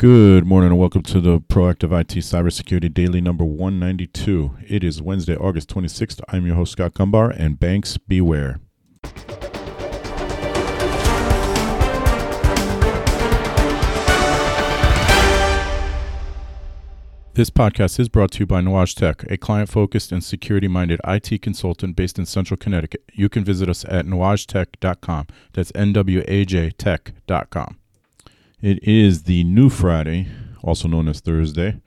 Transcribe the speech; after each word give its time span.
Good 0.00 0.46
morning 0.46 0.70
and 0.70 0.78
welcome 0.78 1.02
to 1.02 1.20
the 1.20 1.40
Proactive 1.40 1.90
IT 1.90 2.18
Cybersecurity 2.18 2.94
Daily 2.94 3.20
number 3.20 3.44
192. 3.44 4.56
It 4.64 4.84
is 4.84 5.02
Wednesday, 5.02 5.34
August 5.34 5.74
26th. 5.74 6.20
I'm 6.28 6.46
your 6.46 6.54
host, 6.54 6.70
Scott 6.70 6.94
Gumbar, 6.94 7.34
and 7.36 7.58
banks 7.58 7.96
beware. 7.98 8.60
This 17.34 17.50
podcast 17.50 17.98
is 17.98 18.08
brought 18.08 18.30
to 18.30 18.38
you 18.38 18.46
by 18.46 18.60
Nuage 18.60 18.94
Tech, 18.94 19.24
a 19.28 19.36
client 19.36 19.68
focused 19.68 20.12
and 20.12 20.22
security 20.22 20.68
minded 20.68 21.00
IT 21.08 21.42
consultant 21.42 21.96
based 21.96 22.20
in 22.20 22.26
central 22.26 22.56
Connecticut. 22.56 23.02
You 23.14 23.28
can 23.28 23.42
visit 23.42 23.68
us 23.68 23.84
at 23.86 24.06
nuagetech.com. 24.06 25.26
That's 25.54 25.72
N 25.74 25.92
W 25.92 26.22
A 26.28 26.44
J 26.44 26.70
tech.com. 26.70 27.78
It 28.60 28.82
is 28.82 29.22
the 29.22 29.44
new 29.44 29.70
Friday, 29.70 30.26
also 30.64 30.88
known 30.88 31.06
as 31.06 31.20
Thursday. 31.20 31.80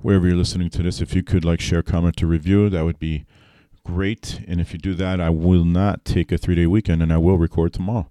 Wherever 0.00 0.28
you're 0.28 0.36
listening 0.36 0.70
to 0.70 0.82
this, 0.84 1.00
if 1.00 1.16
you 1.16 1.22
could 1.24 1.44
like 1.44 1.60
share, 1.60 1.82
comment, 1.82 2.22
or 2.22 2.28
review, 2.28 2.70
that 2.70 2.84
would 2.84 3.00
be 3.00 3.24
great. 3.84 4.40
And 4.46 4.60
if 4.60 4.72
you 4.72 4.78
do 4.78 4.94
that, 4.94 5.20
I 5.20 5.30
will 5.30 5.64
not 5.64 6.04
take 6.04 6.30
a 6.30 6.38
three 6.38 6.54
day 6.54 6.66
weekend 6.68 7.02
and 7.02 7.12
I 7.12 7.18
will 7.18 7.38
record 7.38 7.72
tomorrow. 7.72 8.08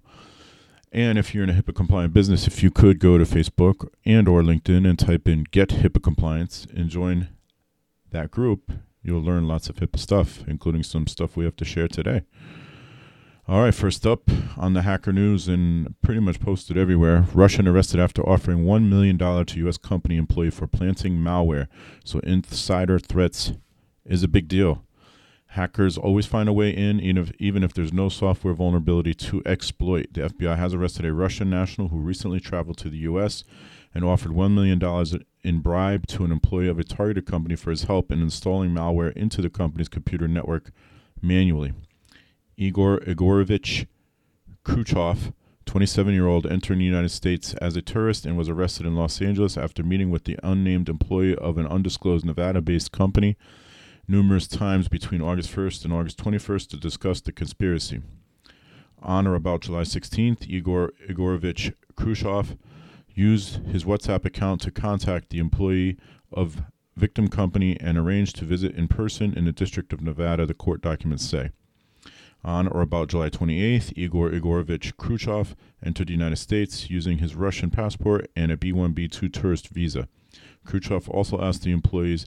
And 0.92 1.18
if 1.18 1.34
you're 1.34 1.44
in 1.44 1.48
a 1.48 1.54
HIPAA 1.54 1.74
compliant 1.74 2.12
business, 2.12 2.46
if 2.46 2.62
you 2.62 2.70
could 2.70 2.98
go 2.98 3.16
to 3.16 3.24
Facebook 3.24 3.88
and 4.04 4.28
or 4.28 4.42
LinkedIn 4.42 4.86
and 4.86 4.98
type 4.98 5.26
in 5.26 5.44
get 5.50 5.70
HIPAA 5.70 6.02
compliance 6.02 6.66
and 6.76 6.90
join 6.90 7.28
that 8.10 8.30
group, 8.30 8.72
you'll 9.02 9.22
learn 9.22 9.48
lots 9.48 9.70
of 9.70 9.76
HIPAA 9.76 9.98
stuff, 9.98 10.44
including 10.46 10.82
some 10.82 11.06
stuff 11.06 11.34
we 11.34 11.46
have 11.46 11.56
to 11.56 11.64
share 11.64 11.88
today. 11.88 12.24
All 13.48 13.62
right, 13.62 13.74
first 13.74 14.06
up 14.06 14.30
on 14.56 14.74
the 14.74 14.82
hacker 14.82 15.12
news 15.12 15.48
and 15.48 16.00
pretty 16.00 16.20
much 16.20 16.38
posted 16.38 16.78
everywhere. 16.78 17.26
Russian 17.34 17.66
arrested 17.66 17.98
after 17.98 18.22
offering 18.22 18.64
$1 18.64 18.88
million 18.88 19.18
to 19.18 19.58
U.S. 19.58 19.76
company 19.76 20.16
employee 20.16 20.50
for 20.50 20.68
planting 20.68 21.16
malware. 21.16 21.66
So 22.04 22.20
insider 22.20 23.00
threats 23.00 23.54
is 24.04 24.22
a 24.22 24.28
big 24.28 24.46
deal. 24.46 24.84
Hackers 25.46 25.98
always 25.98 26.24
find 26.24 26.48
a 26.48 26.52
way 26.52 26.70
in, 26.70 27.00
even 27.00 27.18
if, 27.18 27.32
even 27.40 27.64
if 27.64 27.74
there's 27.74 27.92
no 27.92 28.08
software 28.08 28.54
vulnerability 28.54 29.12
to 29.12 29.42
exploit. 29.44 30.12
The 30.12 30.28
FBI 30.28 30.56
has 30.56 30.72
arrested 30.72 31.04
a 31.04 31.12
Russian 31.12 31.50
national 31.50 31.88
who 31.88 31.98
recently 31.98 32.38
traveled 32.38 32.78
to 32.78 32.88
the 32.88 32.98
U.S. 32.98 33.42
and 33.92 34.04
offered 34.04 34.30
$1 34.30 34.54
million 34.54 34.80
in 35.42 35.60
bribe 35.60 36.06
to 36.06 36.24
an 36.24 36.30
employee 36.30 36.68
of 36.68 36.78
a 36.78 36.84
targeted 36.84 37.26
company 37.26 37.56
for 37.56 37.70
his 37.70 37.82
help 37.82 38.12
in 38.12 38.22
installing 38.22 38.70
malware 38.70 39.12
into 39.14 39.42
the 39.42 39.50
company's 39.50 39.88
computer 39.88 40.28
network 40.28 40.70
manually. 41.20 41.72
Igor 42.56 43.00
Igorovich 43.00 43.86
Kriuchkov, 44.64 45.32
27 45.66 46.12
year 46.14 46.26
old, 46.26 46.46
entered 46.46 46.78
the 46.78 46.84
United 46.84 47.10
States 47.10 47.54
as 47.54 47.76
a 47.76 47.82
tourist 47.82 48.26
and 48.26 48.36
was 48.36 48.48
arrested 48.48 48.86
in 48.86 48.94
Los 48.94 49.20
Angeles 49.20 49.56
after 49.56 49.82
meeting 49.82 50.10
with 50.10 50.24
the 50.24 50.38
unnamed 50.42 50.88
employee 50.88 51.34
of 51.36 51.58
an 51.58 51.66
undisclosed 51.66 52.24
Nevada 52.24 52.60
based 52.60 52.92
company 52.92 53.36
numerous 54.08 54.46
times 54.46 54.88
between 54.88 55.22
August 55.22 55.54
1st 55.54 55.84
and 55.84 55.92
August 55.92 56.22
21st 56.22 56.68
to 56.68 56.76
discuss 56.76 57.20
the 57.20 57.32
conspiracy. 57.32 58.02
On 59.00 59.26
or 59.26 59.34
about 59.34 59.62
July 59.62 59.82
16th, 59.82 60.46
Igor 60.46 60.92
Igorovich 61.08 61.74
Kriuchkov 61.96 62.56
used 63.14 63.66
his 63.66 63.84
WhatsApp 63.84 64.24
account 64.24 64.60
to 64.62 64.70
contact 64.70 65.30
the 65.30 65.38
employee 65.38 65.96
of 66.32 66.62
victim 66.96 67.28
company 67.28 67.78
and 67.80 67.98
arranged 67.98 68.36
to 68.36 68.44
visit 68.44 68.74
in 68.74 68.88
person 68.88 69.34
in 69.34 69.44
the 69.44 69.52
District 69.52 69.92
of 69.92 70.00
Nevada, 70.00 70.46
the 70.46 70.54
court 70.54 70.80
documents 70.80 71.28
say. 71.28 71.50
On 72.44 72.66
or 72.66 72.80
about 72.80 73.08
July 73.08 73.30
28th, 73.30 73.92
Igor 73.94 74.30
Igorovich 74.30 74.94
Kriuchkov 74.94 75.54
entered 75.84 76.08
the 76.08 76.12
United 76.12 76.36
States 76.36 76.90
using 76.90 77.18
his 77.18 77.36
Russian 77.36 77.70
passport 77.70 78.28
and 78.34 78.50
a 78.50 78.56
B 78.56 78.72
1 78.72 78.92
B 78.92 79.06
2 79.06 79.28
tourist 79.28 79.68
visa. 79.68 80.08
Kriuchkov 80.66 81.08
also 81.08 81.40
asked 81.40 81.62
the 81.62 81.70
employees 81.70 82.26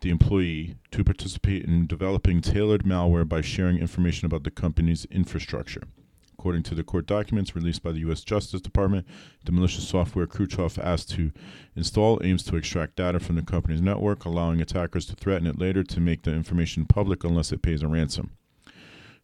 the 0.00 0.10
employee 0.10 0.76
to 0.90 1.02
participate 1.02 1.64
in 1.64 1.86
developing 1.86 2.40
tailored 2.40 2.84
malware 2.84 3.26
by 3.26 3.40
sharing 3.40 3.78
information 3.78 4.26
about 4.26 4.44
the 4.44 4.50
company's 4.50 5.06
infrastructure. 5.06 5.82
According 6.38 6.62
to 6.64 6.74
the 6.76 6.84
court 6.84 7.06
documents 7.06 7.56
released 7.56 7.82
by 7.82 7.90
the 7.90 7.98
U.S. 8.00 8.22
Justice 8.22 8.60
Department, 8.60 9.06
the 9.44 9.50
malicious 9.50 9.88
software 9.88 10.26
Kriuchkov 10.26 10.78
asked 10.78 11.10
to 11.12 11.32
install 11.74 12.20
aims 12.22 12.44
to 12.44 12.56
extract 12.56 12.96
data 12.96 13.18
from 13.18 13.34
the 13.34 13.42
company's 13.42 13.80
network, 13.80 14.24
allowing 14.24 14.60
attackers 14.60 15.06
to 15.06 15.16
threaten 15.16 15.48
it 15.48 15.58
later 15.58 15.82
to 15.82 16.00
make 16.00 16.22
the 16.22 16.32
information 16.32 16.84
public 16.84 17.24
unless 17.24 17.50
it 17.50 17.62
pays 17.62 17.82
a 17.82 17.88
ransom. 17.88 18.37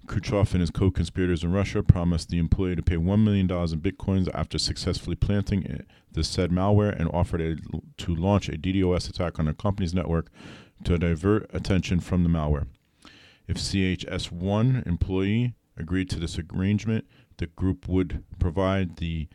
Kriuchkov 0.07 0.53
and 0.53 0.61
his 0.61 0.71
co 0.71 0.91
conspirators 0.91 1.43
in 1.43 1.53
Russia 1.53 1.83
promised 1.83 2.29
the 2.29 2.39
employee 2.39 2.77
to 2.77 2.83
pay 2.83 2.97
$1 2.97 3.23
million 3.23 3.51
in 3.51 3.81
bitcoins 3.81 4.29
after 4.35 4.59
successfully 4.59 5.17
planting 5.17 5.85
the 6.13 6.25
said 6.25 6.51
malware 6.51 6.99
and 6.99 7.09
offered 7.11 7.41
a, 7.41 7.57
to 7.99 8.15
launch 8.15 8.49
a 8.49 8.53
DDoS 8.53 9.09
attack 9.09 9.39
on 9.39 9.47
the 9.47 9.55
company's 9.55 9.95
network 9.95 10.29
to 10.85 10.99
divert 10.99 11.51
attention 11.55 12.01
from 12.01 12.23
the 12.23 12.29
malware. 12.29 12.67
If 13.47 13.57
CHS1 13.57 14.87
employee 14.87 15.55
agreed 15.77 16.11
to 16.11 16.21
this 16.21 16.39
arrangement, 16.39 17.07
the 17.39 17.47
group 17.47 17.89
would 17.89 18.23
provide 18.39 18.97
the 18.97 19.29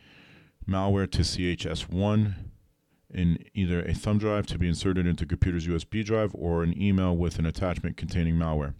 malware 0.68 1.10
to 1.10 1.22
CHS1 1.22 2.34
in 3.12 3.38
either 3.54 3.82
a 3.82 3.94
thumb 3.94 4.18
drive 4.18 4.46
to 4.46 4.58
be 4.58 4.68
inserted 4.68 5.06
into 5.06 5.26
computer's 5.26 5.66
USB 5.66 6.04
drive 6.04 6.34
or 6.34 6.62
an 6.62 6.80
email 6.80 7.16
with 7.16 7.38
an 7.38 7.46
attachment 7.46 7.96
containing 7.96 8.36
malware. 8.36 8.74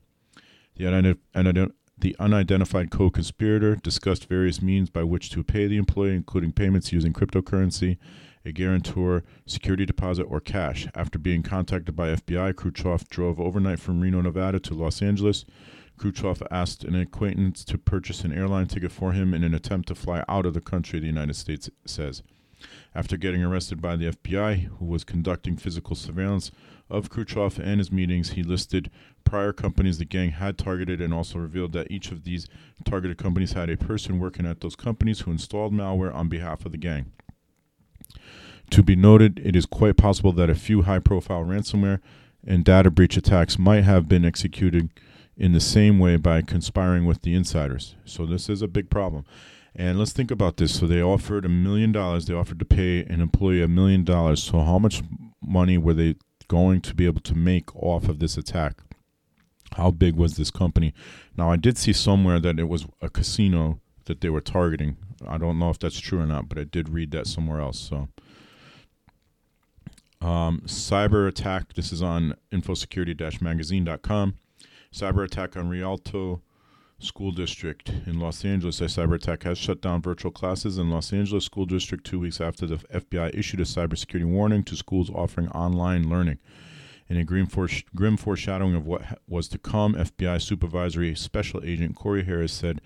The, 0.77 1.73
the 2.01 2.17
unidentified 2.19 2.91
co 2.91 3.11
conspirator 3.11 3.77
discussed 3.77 4.27
various 4.27 4.61
means 4.63 4.91
by 4.91 5.03
which 5.03 5.31
to 5.31 5.43
pay 5.43 5.67
the 5.67 5.77
employee, 5.77 6.17
including 6.17 6.53
payments 6.53 6.93
using 6.93 7.13
cryptocurrency 7.13 7.99
a 8.45 8.53
guarantor, 8.53 9.23
security 9.47 9.85
deposit, 9.85 10.25
or 10.25 10.41
cash. 10.41 10.87
After 10.95 11.19
being 11.19 11.43
contacted 11.43 11.95
by 11.95 12.15
FBI, 12.15 12.55
Kriuchkov 12.55 13.09
drove 13.09 13.41
overnight 13.41 13.81
from 13.81 14.01
Reno, 14.01 14.21
Nevada 14.23 14.59
to 14.61 14.75
Los 14.75 15.03
Angeles. 15.03 15.45
Kriuchkov 15.99 16.41
asked 16.51 16.85
an 16.85 16.95
acquaintance 16.95 17.65
to 17.65 17.77
purchase 17.77 18.25
an 18.25 18.33
airline 18.33 18.67
ticket 18.67 18.93
for 18.93 19.13
him 19.13 19.35
in 19.35 19.45
an 19.45 19.55
attempt 19.55 19.89
to 19.89 19.95
fly 19.95 20.25
out 20.29 20.47
of 20.47 20.55
the 20.55 20.61
country, 20.61 20.99
the 20.99 21.07
United 21.07 21.37
States 21.37 21.69
says. 21.85 22.23
After 22.95 23.17
getting 23.17 23.43
arrested 23.43 23.81
by 23.81 23.97
the 23.97 24.13
FBI, 24.13 24.67
who 24.79 24.85
was 24.85 25.05
conducting 25.05 25.57
physical 25.57 25.97
surveillance 25.97 26.51
of 26.89 27.11
Kriuchkov 27.11 27.59
and 27.59 27.79
his 27.79 27.93
meetings, 27.93 28.31
he 28.31 28.43
listed 28.43 28.91
prior 29.25 29.53
companies 29.53 29.99
the 29.99 30.05
gang 30.05 30.33
had 30.33 30.59
targeted 30.59 31.01
and 31.01 31.15
also 31.15 31.39
revealed 31.39 31.73
that 31.73 31.91
each 31.91 32.11
of 32.11 32.25
these 32.25 32.49
targeted 32.85 33.17
companies 33.17 33.53
had 33.53 33.71
a 33.71 33.77
person 33.77 34.19
working 34.19 34.47
at 34.47 34.61
those 34.61 34.77
companies 34.77 35.21
who 35.21 35.31
installed 35.31 35.73
malware 35.73 36.15
on 36.15 36.29
behalf 36.29 36.67
of 36.67 36.73
the 36.73 36.79
gang. 36.79 37.13
To 38.71 38.83
be 38.83 38.97
noted, 38.97 39.41
it 39.45 39.57
is 39.57 39.67
quite 39.67 39.97
possible 39.97 40.33
that 40.33 40.51
a 40.51 40.55
few 40.55 40.83
high 40.83 40.99
profile 40.99 41.45
ransomware 41.45 42.01
and 42.47 42.65
data 42.65 42.91
breach 42.91 43.17
attacks 43.17 43.59
might 43.59 43.85
have 43.85 44.09
been 44.09 44.25
executed 44.25 44.91
in 45.37 45.53
the 45.53 45.61
same 45.61 45.99
way 45.99 46.17
by 46.17 46.43
conspiring 46.43 47.05
with 47.05 47.23
the 47.23 47.35
insiders. 47.35 47.95
So, 48.05 48.27
this 48.27 48.49
is 48.49 48.63
a 48.63 48.69
big 48.69 48.91
problem. 48.91 49.25
And 49.75 49.99
let's 49.99 50.13
think 50.13 50.31
about 50.31 50.57
this. 50.57 50.79
So, 50.79 50.87
they 50.87 51.03
offered 51.03 51.45
a 51.45 51.49
million 51.49 51.93
dollars, 51.93 52.27
they 52.27 52.35
offered 52.35 52.59
to 52.59 52.65
pay 52.65 53.05
an 53.05 53.21
employee 53.21 53.63
a 53.63 53.69
million 53.69 54.05
dollars. 54.05 54.43
So, 54.43 54.61
how 54.61 54.79
much 54.79 55.03
money 55.41 55.79
were 55.79 55.95
they 55.95 56.17
going 56.49 56.81
to 56.81 56.95
be 56.95 57.07
able 57.07 57.21
to 57.21 57.35
make 57.35 57.75
off 57.77 58.09
of 58.09 58.19
this 58.19 58.37
attack? 58.37 58.79
How 59.77 59.91
big 59.91 60.17
was 60.17 60.37
this 60.37 60.51
company? 60.51 60.93
Now, 61.37 61.51
I 61.51 61.57
did 61.57 61.79
see 61.79 61.93
somewhere 61.93 62.41
that 62.41 62.59
it 62.59 62.69
was 62.69 62.87
a 63.01 63.09
casino 63.09 63.81
that 64.07 64.21
they 64.21 64.29
were 64.29 64.41
targeting. 64.41 64.97
I 65.27 65.39
don't 65.39 65.59
know 65.59 65.71
if 65.71 65.79
that's 65.79 66.01
true 66.01 66.21
or 66.21 66.27
not, 66.27 66.49
but 66.49 66.59
I 66.59 66.65
did 66.65 66.89
read 66.89 67.13
that 67.13 67.29
somewhere 67.29 67.61
else. 67.61 67.79
So, 67.79 68.09
um, 70.21 70.63
cyber 70.67 71.29
attack. 71.29 71.75
This 71.75 71.93
is 71.93 72.03
on 72.03 72.35
infosecurity-magazine.com. 72.53 74.35
Cyber 74.93 75.25
attack 75.25 75.57
on 75.57 75.69
Rialto 75.69 76.43
School 77.01 77.33
District 77.33 77.91
in 78.07 78.21
Los 78.21 78.45
Angeles. 78.45 78.81
A 78.81 78.85
cyber 78.85 79.15
attack 79.15 79.43
has 79.45 79.59
shut 79.59 79.81
down 79.81 80.03
virtual 80.03 80.31
classes 80.31 80.79
in 80.79 80.91
Los 80.91 81.13
Angeles 81.13 81.45
School 81.45 81.67
District 81.67 82.05
two 82.05 82.21
weeks 82.21 82.41
after 82.41 82.67
the 82.67 82.77
FBI 82.77 83.35
issued 83.35 83.61
a 83.61 83.65
cybersecurity 83.65 84.27
warning 84.27 84.63
to 84.65 84.77
schools 84.77 85.11
offering 85.11 85.49
online 85.49 86.09
learning. 86.09 86.39
In 87.09 87.17
a 87.17 87.25
grim, 87.25 87.47
foresh- 87.47 87.85
grim 87.95 88.17
foreshadowing 88.17 88.75
of 88.75 88.87
what 88.87 89.03
ha- 89.03 89.15
was 89.27 89.49
to 89.49 89.59
come, 89.59 89.95
FBI 89.95 90.41
Supervisory 90.41 91.15
Special 91.15 91.61
Agent 91.65 91.97
Corey 91.97 92.25
Harris 92.25 92.53
said 92.53 92.81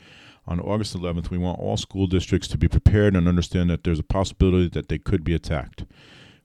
on 0.46 0.60
August 0.60 0.96
11th, 0.96 1.30
we 1.30 1.38
want 1.38 1.58
all 1.58 1.76
school 1.76 2.06
districts 2.06 2.48
to 2.48 2.58
be 2.58 2.68
prepared 2.68 3.16
and 3.16 3.28
understand 3.28 3.68
that 3.70 3.84
there's 3.84 3.98
a 3.98 4.04
possibility 4.04 4.68
that 4.68 4.88
they 4.88 4.98
could 4.98 5.24
be 5.24 5.34
attacked 5.34 5.84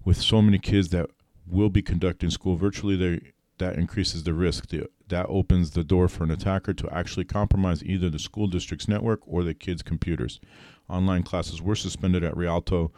with 0.03 0.17
so 0.17 0.41
many 0.41 0.57
kids 0.57 0.89
that 0.89 1.09
will 1.45 1.69
be 1.69 1.81
conducting 1.81 2.29
school 2.29 2.55
virtually, 2.55 2.95
they, 2.95 3.31
that 3.59 3.75
increases 3.75 4.23
the 4.23 4.33
risk. 4.33 4.67
The, 4.67 4.89
that 5.07 5.27
opens 5.29 5.71
the 5.71 5.83
door 5.83 6.07
for 6.07 6.23
an 6.23 6.31
attacker 6.31 6.73
to 6.73 6.93
actually 6.93 7.25
compromise 7.25 7.83
either 7.83 8.09
the 8.09 8.19
school 8.19 8.47
district's 8.47 8.87
network 8.87 9.21
or 9.25 9.43
the 9.43 9.53
kids' 9.53 9.81
computers. 9.81 10.39
Online 10.89 11.23
classes 11.23 11.61
were 11.61 11.75
suspended 11.75 12.23
at 12.23 12.35
Rialto 12.35 12.91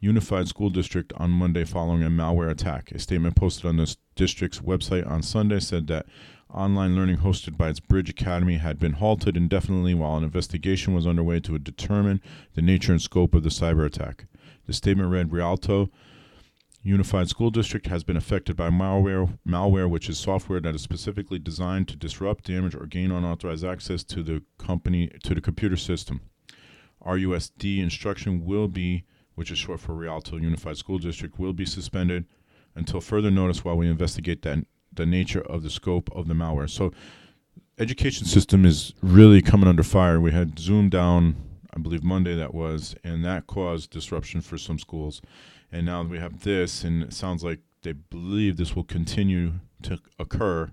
Unified 0.00 0.48
School 0.48 0.70
District 0.70 1.12
on 1.16 1.30
Monday 1.30 1.64
following 1.64 2.02
a 2.02 2.10
malware 2.10 2.50
attack. 2.50 2.92
A 2.92 2.98
statement 2.98 3.36
posted 3.36 3.66
on 3.66 3.76
the 3.76 3.96
district's 4.14 4.60
website 4.60 5.08
on 5.10 5.22
Sunday 5.22 5.60
said 5.60 5.86
that 5.86 6.06
online 6.52 6.94
learning 6.94 7.18
hosted 7.18 7.56
by 7.56 7.68
its 7.68 7.80
Bridge 7.80 8.10
Academy 8.10 8.58
had 8.58 8.78
been 8.78 8.94
halted 8.94 9.36
indefinitely 9.36 9.94
while 9.94 10.16
an 10.16 10.24
investigation 10.24 10.94
was 10.94 11.06
underway 11.06 11.40
to 11.40 11.58
determine 11.58 12.20
the 12.54 12.62
nature 12.62 12.92
and 12.92 13.02
scope 13.02 13.34
of 13.34 13.42
the 13.42 13.48
cyber 13.48 13.84
attack. 13.84 14.26
The 14.66 14.72
statement 14.72 15.10
read 15.10 15.32
Rialto 15.32 15.90
Unified 16.86 17.28
School 17.28 17.50
District 17.50 17.88
has 17.88 18.04
been 18.04 18.16
affected 18.16 18.54
by 18.54 18.70
malware, 18.70 19.36
malware, 19.44 19.90
which 19.90 20.08
is 20.08 20.18
software 20.18 20.60
that 20.60 20.76
is 20.76 20.82
specifically 20.82 21.38
designed 21.38 21.88
to 21.88 21.96
disrupt, 21.96 22.44
damage, 22.44 22.76
or 22.76 22.86
gain 22.86 23.10
unauthorized 23.10 23.64
access 23.64 24.04
to 24.04 24.22
the 24.22 24.40
company 24.56 25.10
to 25.24 25.34
the 25.34 25.40
computer 25.40 25.76
system. 25.76 26.20
RUSD 27.04 27.80
instruction 27.82 28.44
will 28.44 28.68
be, 28.68 29.02
which 29.34 29.50
is 29.50 29.58
short 29.58 29.80
for 29.80 29.94
Rialto 29.94 30.36
Unified 30.36 30.76
School 30.76 30.98
District, 30.98 31.40
will 31.40 31.52
be 31.52 31.66
suspended 31.66 32.24
until 32.76 33.00
further 33.00 33.32
notice 33.32 33.64
while 33.64 33.76
we 33.76 33.88
investigate 33.88 34.42
that 34.42 34.64
the 34.92 35.06
nature 35.06 35.42
of 35.42 35.64
the 35.64 35.70
scope 35.70 36.08
of 36.14 36.28
the 36.28 36.34
malware. 36.34 36.70
So, 36.70 36.92
education 37.80 38.26
system 38.26 38.64
is 38.64 38.94
really 39.02 39.42
coming 39.42 39.68
under 39.68 39.82
fire. 39.82 40.20
We 40.20 40.30
had 40.30 40.56
Zoom 40.56 40.88
down, 40.88 41.34
I 41.74 41.80
believe 41.80 42.04
Monday 42.04 42.36
that 42.36 42.54
was, 42.54 42.94
and 43.02 43.24
that 43.24 43.48
caused 43.48 43.90
disruption 43.90 44.40
for 44.40 44.56
some 44.56 44.78
schools. 44.78 45.20
And 45.72 45.86
now 45.86 46.02
we 46.02 46.18
have 46.18 46.42
this, 46.42 46.84
and 46.84 47.02
it 47.02 47.12
sounds 47.12 47.42
like 47.42 47.60
they 47.82 47.92
believe 47.92 48.56
this 48.56 48.74
will 48.74 48.84
continue 48.84 49.54
to 49.82 49.98
occur. 50.18 50.72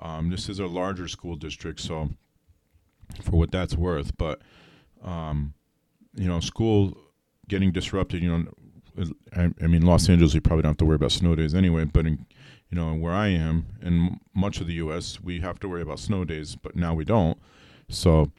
Um, 0.00 0.30
this 0.30 0.48
is 0.48 0.58
a 0.58 0.66
larger 0.66 1.08
school 1.08 1.36
district, 1.36 1.80
so 1.80 2.10
for 3.22 3.32
what 3.32 3.50
that's 3.50 3.76
worth, 3.76 4.16
but 4.16 4.42
um, 5.04 5.54
you 6.14 6.26
know, 6.26 6.40
school 6.40 6.96
getting 7.48 7.72
disrupted. 7.72 8.22
You 8.22 8.38
know, 8.38 9.06
I, 9.34 9.52
I, 9.62 9.66
mean, 9.66 9.82
Los 9.82 10.08
Angeles, 10.08 10.34
you 10.34 10.40
probably 10.40 10.62
don't 10.62 10.70
have 10.70 10.78
to 10.78 10.84
worry 10.84 10.96
about 10.96 11.12
snow 11.12 11.34
days 11.34 11.54
anyway. 11.54 11.84
But 11.84 12.06
in, 12.06 12.26
you 12.70 12.76
know, 12.76 12.94
where 12.94 13.12
I 13.12 13.28
am, 13.28 13.66
in 13.82 14.18
much 14.34 14.60
of 14.60 14.66
the 14.66 14.74
U.S., 14.74 15.20
we 15.20 15.40
have 15.40 15.60
to 15.60 15.68
worry 15.68 15.82
about 15.82 15.98
snow 15.98 16.24
days, 16.24 16.56
but 16.56 16.74
now 16.76 16.94
we 16.94 17.04
don't. 17.04 17.38
So, 17.88 18.32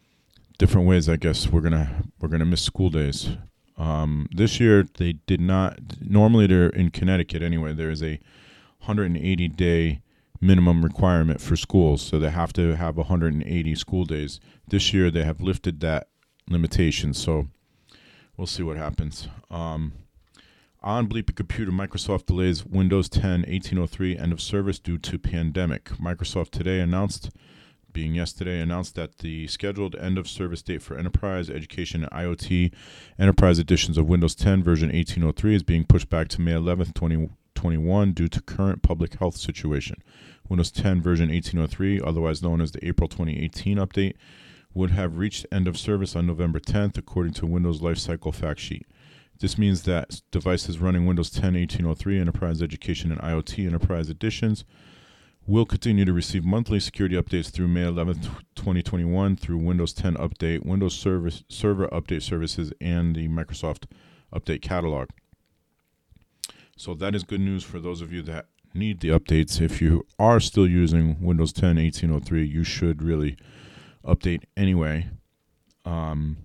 different 0.57 0.87
ways, 0.87 1.07
I 1.07 1.15
guess 1.15 1.47
we're 1.47 1.61
gonna 1.61 2.03
we're 2.19 2.29
gonna 2.29 2.45
miss 2.45 2.61
school 2.61 2.89
days. 2.89 3.29
Um, 3.77 4.27
this 4.31 4.59
year 4.59 4.87
they 4.97 5.13
did 5.25 5.39
not. 5.39 5.79
Normally, 6.01 6.47
they're 6.47 6.69
in 6.69 6.89
Connecticut 6.89 7.41
anyway. 7.41 7.73
There 7.73 7.91
is 7.91 8.01
a 8.01 8.19
180 8.79 9.47
day 9.49 10.01
minimum 10.41 10.83
requirement 10.83 11.41
for 11.41 11.55
schools, 11.55 12.01
so 12.01 12.19
they 12.19 12.29
have 12.29 12.53
to 12.53 12.75
have 12.75 12.97
180 12.97 13.75
school 13.75 14.05
days. 14.05 14.39
This 14.67 14.93
year 14.93 15.09
they 15.11 15.23
have 15.23 15.41
lifted 15.41 15.79
that 15.81 16.09
limitation, 16.49 17.13
so 17.13 17.47
we'll 18.35 18.47
see 18.47 18.63
what 18.63 18.77
happens. 18.77 19.27
Um, 19.49 19.93
on 20.81 21.07
Bleeping 21.07 21.35
Computer, 21.35 21.71
Microsoft 21.71 22.27
delays 22.27 22.65
Windows 22.65 23.09
10 23.09 23.41
1803 23.41 24.17
end 24.17 24.31
of 24.31 24.41
service 24.41 24.79
due 24.79 24.97
to 24.99 25.19
pandemic. 25.19 25.85
Microsoft 25.99 26.51
today 26.51 26.79
announced, 26.79 27.31
being 27.97 28.13
yesterday, 28.13 28.61
announced 28.61 28.93
that 28.93 29.17
the 29.17 29.47
scheduled 29.47 29.95
end 29.95 30.19
of 30.19 30.27
service 30.27 30.61
date 30.61 30.83
for 30.83 30.99
Enterprise, 30.99 31.49
Education, 31.49 32.03
and 32.03 32.11
IoT 32.11 32.71
Enterprise 33.17 33.57
editions 33.57 33.97
of 33.97 34.07
Windows 34.07 34.35
10 34.35 34.63
version 34.63 34.89
1803 34.89 35.55
is 35.55 35.63
being 35.63 35.83
pushed 35.83 36.07
back 36.07 36.27
to 36.27 36.39
May 36.39 36.51
11th, 36.51 36.93
2021 36.93 38.11
due 38.11 38.27
to 38.27 38.39
current 38.43 38.83
public 38.83 39.15
health 39.15 39.35
situation. 39.35 39.95
Windows 40.47 40.69
10 40.69 41.01
version 41.01 41.29
1803, 41.29 41.99
otherwise 41.99 42.43
known 42.43 42.61
as 42.61 42.71
the 42.71 42.87
April 42.87 43.09
2018 43.09 43.77
update, 43.77 44.13
would 44.75 44.91
have 44.91 45.17
reached 45.17 45.47
end 45.51 45.67
of 45.67 45.75
service 45.75 46.15
on 46.15 46.27
November 46.27 46.59
10th, 46.59 46.99
according 46.99 47.33
to 47.33 47.47
Windows 47.47 47.81
Lifecycle 47.81 48.31
Fact 48.31 48.59
Sheet. 48.59 48.85
This 49.39 49.57
means 49.57 49.81
that 49.83 50.21
devices 50.29 50.77
running 50.77 51.07
Windows 51.07 51.31
10 51.31 51.55
1803 51.55 52.19
Enterprise 52.19 52.61
Education 52.61 53.11
and 53.11 53.19
IoT 53.21 53.65
Enterprise 53.65 54.11
editions 54.11 54.65
will 55.47 55.65
continue 55.65 56.03
to 56.03 56.11
receive 56.11 56.43
monthly 56.43 56.79
security 56.79 57.15
updates 57.15 57.49
through 57.49 57.69
May 57.69 57.83
11th, 57.83 58.23
2021 58.55 59.37
through 59.37 59.57
Windows 59.57 59.93
10 59.93 60.15
Update, 60.15 60.65
Windows 60.65 60.93
Service, 60.93 61.43
Server 61.47 61.87
Update 61.87 62.21
Services, 62.21 62.73
and 62.81 63.15
the 63.15 63.29
Microsoft 63.29 63.85
Update 64.35 64.61
Catalog. 64.61 65.07
So 66.75 66.93
that 66.95 67.15
is 67.15 67.23
good 67.23 67.39
news 67.39 67.63
for 67.63 67.79
those 67.79 68.01
of 68.01 68.11
you 68.11 68.21
that 68.23 68.47
need 68.73 68.99
the 68.99 69.07
updates. 69.07 69.61
If 69.61 69.81
you 69.81 70.05
are 70.19 70.41
still 70.41 70.67
using 70.67 71.15
Windows 71.21 71.53
10 71.53 71.77
1803, 71.77 72.45
you 72.45 72.65
should 72.65 73.01
really 73.01 73.37
update 74.05 74.43
anyway. 74.57 75.09
Um, 75.85 76.37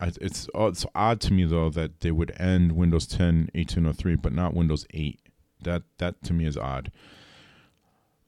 it's 0.00 0.48
oh, 0.54 0.68
it's 0.68 0.86
odd 0.94 1.20
to 1.22 1.32
me 1.32 1.44
though 1.44 1.68
that 1.70 2.00
they 2.00 2.10
would 2.10 2.32
end 2.40 2.72
Windows 2.72 3.06
10 3.06 3.50
1803 3.54 4.16
but 4.16 4.32
not 4.32 4.54
Windows 4.54 4.86
8. 4.94 5.27
That 5.62 5.82
that 5.98 6.22
to 6.24 6.32
me 6.32 6.46
is 6.46 6.56
odd. 6.56 6.90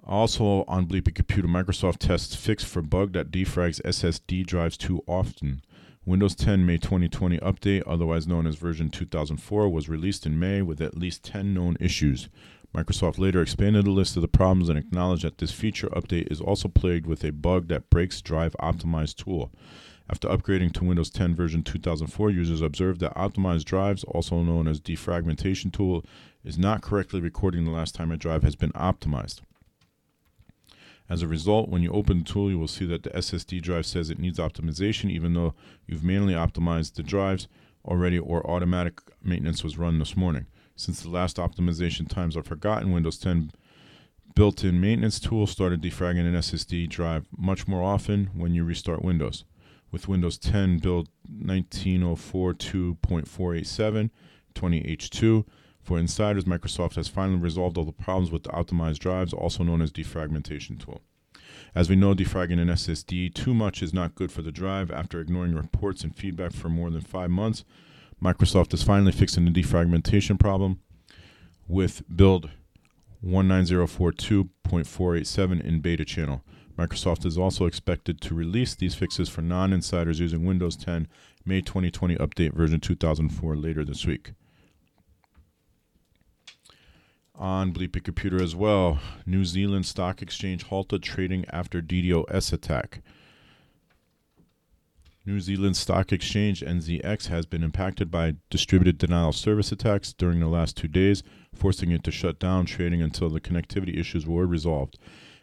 Also 0.05 0.65
on 0.67 0.87
Bleeping 0.87 1.15
Computer, 1.15 1.47
Microsoft 1.47 1.99
tests 1.99 2.35
fix 2.35 2.65
for 2.65 2.83
bug 2.83 3.13
that 3.13 3.31
defrags 3.31 3.83
SSD 3.83 4.47
drives 4.47 4.77
too 4.77 5.03
often. 5.07 5.63
Windows 6.07 6.35
10 6.35 6.65
May 6.65 6.79
2020 6.79 7.39
update, 7.39 7.83
otherwise 7.87 8.27
known 8.27 8.47
as 8.47 8.57
version 8.57 8.89
2004, 8.89 9.69
was 9.69 9.89
released 9.89 10.25
in 10.25 10.39
May 10.39 10.63
with 10.63 10.81
at 10.81 10.97
least 10.97 11.23
10 11.25 11.53
known 11.53 11.77
issues. 11.79 12.29
Microsoft 12.75 13.19
later 13.19 13.43
expanded 13.43 13.85
the 13.85 13.91
list 13.91 14.17
of 14.17 14.23
the 14.23 14.29
problems 14.29 14.69
and 14.69 14.79
acknowledged 14.79 15.25
that 15.25 15.39
this 15.39 15.53
feature 15.53 15.89
update 15.89 16.31
is 16.31 16.41
also 16.41 16.69
plagued 16.69 17.07
with 17.07 17.23
a 17.25 17.33
bug 17.33 17.69
that 17.69 17.91
breaks 17.91 18.23
Drive 18.23 18.57
Optimize 18.61 19.15
tool. 19.15 19.53
After 20.09 20.29
upgrading 20.29 20.73
to 20.75 20.85
Windows 20.85 21.11
10 21.11 21.35
version 21.35 21.63
2004, 21.63 22.31
users 22.31 22.63
observed 22.63 23.01
that 23.01 23.15
Optimize 23.15 23.65
drives, 23.65 24.03
also 24.05 24.43
known 24.43 24.67
as 24.67 24.81
defragmentation 24.81 25.73
tool, 25.73 26.05
is 26.45 26.59
not 26.59 26.83
correctly 26.83 27.21
recording 27.21 27.65
the 27.65 27.71
last 27.71 27.95
time 27.95 28.11
a 28.11 28.17
drive 28.17 28.43
has 28.43 28.57
been 28.57 28.73
optimized. 28.73 29.41
As 31.09 31.23
a 31.23 31.29
result, 31.29 31.69
when 31.69 31.83
you 31.83 31.91
open 31.91 32.21
the 32.21 32.25
tool, 32.25 32.51
you 32.51 32.59
will 32.59 32.69
see 32.69 32.87
that 32.87 33.03
the 33.03 33.11
SSD 33.11 33.61
drive 33.61 33.85
says 33.85 34.11
it 34.11 34.21
needs 34.21 34.39
optimization, 34.39 35.11
even 35.11 35.35
though 35.35 35.55
you've 35.87 36.05
manually 36.05 36.35
optimized 36.35 36.95
the 36.95 37.03
drives 37.03 37.49
already 37.85 38.19
or 38.19 38.49
automatic 38.49 39.01
maintenance 39.23 39.65
was 39.65 39.77
run 39.77 39.99
this 39.99 40.17
morning. 40.17 40.47
Since 40.77 41.03
the 41.03 41.11
last 41.11 41.37
optimization 41.37 42.09
times 42.09 42.37
are 42.37 42.43
forgotten, 42.43 42.93
Windows 42.93 43.19
10 43.19 43.51
built 44.37 44.63
in 44.63 44.81
maintenance 44.81 45.19
tool 45.19 45.49
started 45.49 45.83
defragging 45.83 46.21
an 46.21 46.35
SSD 46.35 46.89
drive 46.89 47.27
much 47.37 47.67
more 47.67 47.83
often 47.83 48.31
when 48.35 48.55
you 48.55 48.63
restart 48.65 49.05
Windows. 49.05 49.45
With 49.91 50.07
Windows 50.07 50.39
10 50.39 50.79
build 50.79 51.09
19042.487 51.29 54.11
20H2, 54.55 55.45
for 55.83 55.99
insiders, 55.99 56.45
Microsoft 56.45 56.97
has 56.97 57.09
finally 57.09 57.39
resolved 57.39 57.79
all 57.79 57.85
the 57.85 57.93
problems 57.93 58.31
with 58.31 58.45
the 58.45 58.51
optimized 58.51 58.99
drives, 58.99 59.33
also 59.33 59.65
known 59.65 59.83
as 59.83 59.91
defragmentation 59.91 60.79
tool. 60.79 61.01
As 61.75 61.89
we 61.89 61.97
know, 61.97 62.15
defragging 62.15 62.61
an 62.61 62.69
SSD 62.69 63.35
too 63.35 63.55
much 63.55 63.83
is 63.83 63.95
not 63.95 64.15
good 64.15 64.31
for 64.31 64.43
the 64.43 64.53
drive. 64.53 64.91
After 64.91 65.21
ignoring 65.21 65.55
reports 65.55 66.03
and 66.03 66.15
feedback 66.15 66.53
for 66.53 66.69
more 66.69 66.91
than 66.91 67.01
five 67.01 67.31
months, 67.31 67.65
Microsoft 68.23 68.75
is 68.75 68.83
finally 68.83 69.13
fixing 69.13 69.47
the 69.47 69.51
defragmentation 69.51 70.39
problem 70.39 70.81
with 71.67 72.03
build 72.15 72.51
19042.487 73.25 75.65
in 75.65 75.81
beta 75.81 76.05
channel. 76.05 76.45
Microsoft 76.77 77.25
is 77.27 77.39
also 77.39 77.67
expected 77.67 78.21
to 78.21 78.35
release 78.35 78.75
these 78.75 78.95
fixes 78.95 79.29
for 79.29 79.43
non 79.43 79.73
insiders 79.73 80.21
using 80.21 80.45
Windows 80.45 80.77
10 80.77 81.09
May 81.45 81.61
2020 81.61 82.17
update 82.17 82.55
version 82.55 82.81
2004 82.81 83.57
later 83.57 83.85
this 83.85 84.07
week. 84.07 84.33
On 87.41 87.73
Bleeping 87.73 88.05
Computer 88.05 88.43
as 88.43 88.55
well, 88.55 88.99
New 89.25 89.47
Zealand 89.47 89.87
Stock 89.87 90.21
Exchange 90.21 90.65
halted 90.65 91.03
trading 91.03 91.47
after 91.49 91.81
DDoS 91.81 92.53
attack. 92.53 93.01
New 95.25 95.41
Zealand 95.41 95.75
Stock 95.79 96.13
Exchange 96.13 96.61
NZX 96.61 97.29
has 97.29 97.47
been 97.47 97.63
impacted 97.63 98.11
by 98.11 98.35
distributed 98.51 98.99
denial 98.99 99.31
of 99.31 99.37
service 99.37 99.73
attacks 99.73 100.13
during 100.13 100.41
the 100.41 100.49
last 100.49 100.77
two 100.77 100.87
days, 100.87 101.23
forcing 101.55 101.91
it 101.93 102.05
to 102.05 102.11
shut 102.11 102.39
down 102.39 102.67
trading 102.67 103.01
until 103.01 103.31
the 103.31 103.41
connectivity 103.41 103.99
issues 103.99 104.27
were 104.27 104.47
resolved. 104.47 104.99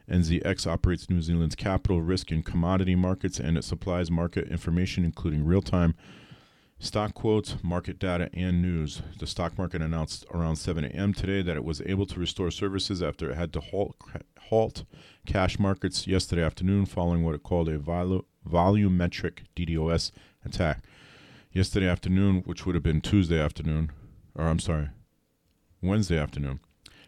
NZX 0.07 0.67
operates 0.67 1.09
New 1.09 1.23
Zealand's 1.23 1.55
capital, 1.55 2.03
risk, 2.03 2.29
and 2.29 2.45
commodity 2.45 2.93
markets, 2.93 3.39
and 3.39 3.57
it 3.57 3.63
supplies 3.63 4.11
market 4.11 4.49
information, 4.49 5.03
including 5.03 5.43
real 5.43 5.63
time 5.63 5.95
stock 6.79 7.13
quotes, 7.13 7.55
market 7.63 7.99
data, 7.99 8.29
and 8.33 8.61
news. 8.61 9.01
The 9.19 9.27
stock 9.27 9.57
market 9.57 9.81
announced 9.81 10.25
around 10.33 10.57
7 10.57 10.83
a.m. 10.85 11.13
today 11.13 11.41
that 11.41 11.57
it 11.57 11.63
was 11.63 11.81
able 11.85 12.05
to 12.05 12.19
restore 12.19 12.51
services 12.51 13.01
after 13.01 13.31
it 13.31 13.35
had 13.35 13.53
to 13.53 13.59
halt, 13.59 13.95
halt 14.49 14.85
cash 15.25 15.59
markets 15.59 16.07
yesterday 16.07 16.43
afternoon 16.43 16.85
following 16.85 17.23
what 17.23 17.35
it 17.35 17.43
called 17.43 17.69
a 17.69 17.79
volumetric 17.79 19.39
DDoS 19.55 20.11
attack. 20.45 20.83
Yesterday 21.51 21.87
afternoon, 21.87 22.43
which 22.45 22.65
would 22.65 22.75
have 22.75 22.83
been 22.83 23.01
Tuesday 23.01 23.39
afternoon, 23.39 23.91
or 24.35 24.45
I'm 24.45 24.59
sorry, 24.59 24.89
Wednesday 25.81 26.17
afternoon, 26.19 26.59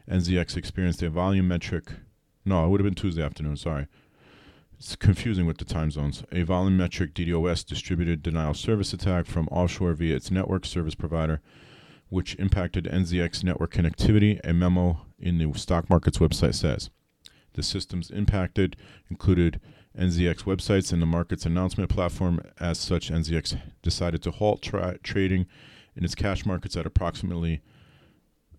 NZX 0.09 0.57
experienced 0.57 1.03
a 1.03 1.11
volumetric, 1.11 1.97
no, 2.45 2.65
it 2.65 2.69
would 2.69 2.79
have 2.79 2.85
been 2.85 2.95
Tuesday 2.95 3.21
afternoon, 3.21 3.57
sorry. 3.57 3.87
It's 4.79 4.95
confusing 4.95 5.45
with 5.45 5.57
the 5.57 5.65
time 5.65 5.91
zones. 5.91 6.23
A 6.31 6.45
volumetric 6.45 7.11
DDoS 7.11 7.65
distributed 7.65 8.23
denial 8.23 8.53
service 8.53 8.93
attack 8.93 9.25
from 9.25 9.49
offshore 9.49 9.93
via 9.93 10.15
its 10.15 10.31
network 10.31 10.65
service 10.65 10.95
provider, 10.95 11.41
which 12.07 12.35
impacted 12.35 12.85
NZX 12.85 13.43
network 13.43 13.73
connectivity, 13.73 14.39
a 14.41 14.53
memo 14.53 15.01
in 15.19 15.37
the 15.37 15.51
stock 15.59 15.89
market's 15.89 16.19
website 16.19 16.55
says. 16.55 16.89
The 17.55 17.61
systems 17.61 18.09
impacted 18.09 18.77
included 19.09 19.59
NZX 19.99 20.43
websites 20.43 20.93
and 20.93 21.01
the 21.01 21.05
market's 21.05 21.45
announcement 21.45 21.89
platform. 21.89 22.39
As 22.57 22.77
such, 22.77 23.11
NZX 23.11 23.59
decided 23.81 24.23
to 24.23 24.31
halt 24.31 24.61
tra- 24.61 24.97
trading 25.03 25.45
in 25.93 26.05
its 26.05 26.15
cash 26.15 26.45
markets 26.45 26.77
at 26.77 26.85
approximately 26.85 27.59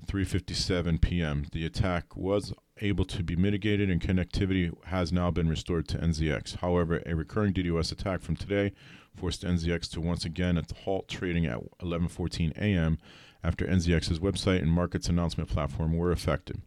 3:57 0.06 1.00
p.m. 1.00 1.46
The 1.50 1.64
attack 1.64 2.14
was 2.14 2.52
able 2.80 3.04
to 3.04 3.22
be 3.22 3.37
mitigated 3.37 3.90
and 3.90 4.00
connectivity 4.00 4.72
has 4.87 5.12
now 5.12 5.30
been 5.30 5.49
restored 5.49 5.87
to 5.88 5.99
NZX. 5.99 6.56
However, 6.56 7.02
a 7.06 7.14
recurring 7.14 7.52
DDoS 7.52 7.92
attack 7.92 8.20
from 8.20 8.37
today 8.37 8.72
forced 9.16 9.42
NZX 9.42 9.90
to 9.92 10.00
once 10.00 10.25
again 10.25 10.60
halt 10.84 11.08
trading 11.08 11.46
at 11.46 11.58
11:14 11.80 12.56
a.m. 12.56 12.99
after 13.42 13.66
NZX's 13.66 14.18
website 14.18 14.62
and 14.62 14.70
markets 14.70 15.08
announcement 15.08 15.50
platform 15.50 15.96
were 15.96 16.12
affected. 16.12 16.62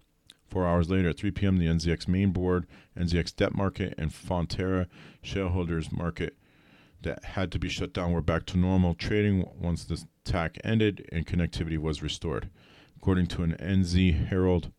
Four 0.48 0.68
hours 0.68 0.90
later, 0.90 1.10
at 1.10 1.18
3 1.18 1.32
p.m., 1.32 1.58
the 1.58 1.66
NZX 1.66 2.08
main 2.08 2.32
board, 2.32 2.68
NZX 2.96 3.36
debt 3.36 3.56
market, 3.56 3.96
and 3.98 4.12
Fonterra 4.12 4.86
shareholders 5.22 5.92
market 5.92 6.38
that 7.02 7.24
had 7.24 7.52
to 7.52 7.60
be 7.60 7.70
shut 7.70 7.94
down 7.94 8.12
were 8.12 8.22
back 8.22 8.46
to 8.48 8.58
normal 8.58 8.94
trading 8.94 9.50
once 9.60 9.84
the 9.84 10.04
attack 10.26 10.58
ended 10.64 11.10
and 11.12 11.26
connectivity 11.26 11.78
was 11.78 12.04
restored. 12.04 12.50
According 12.98 13.28
to 13.28 13.44
an 13.44 13.54
NZ 13.60 14.28
Herald 14.28 14.72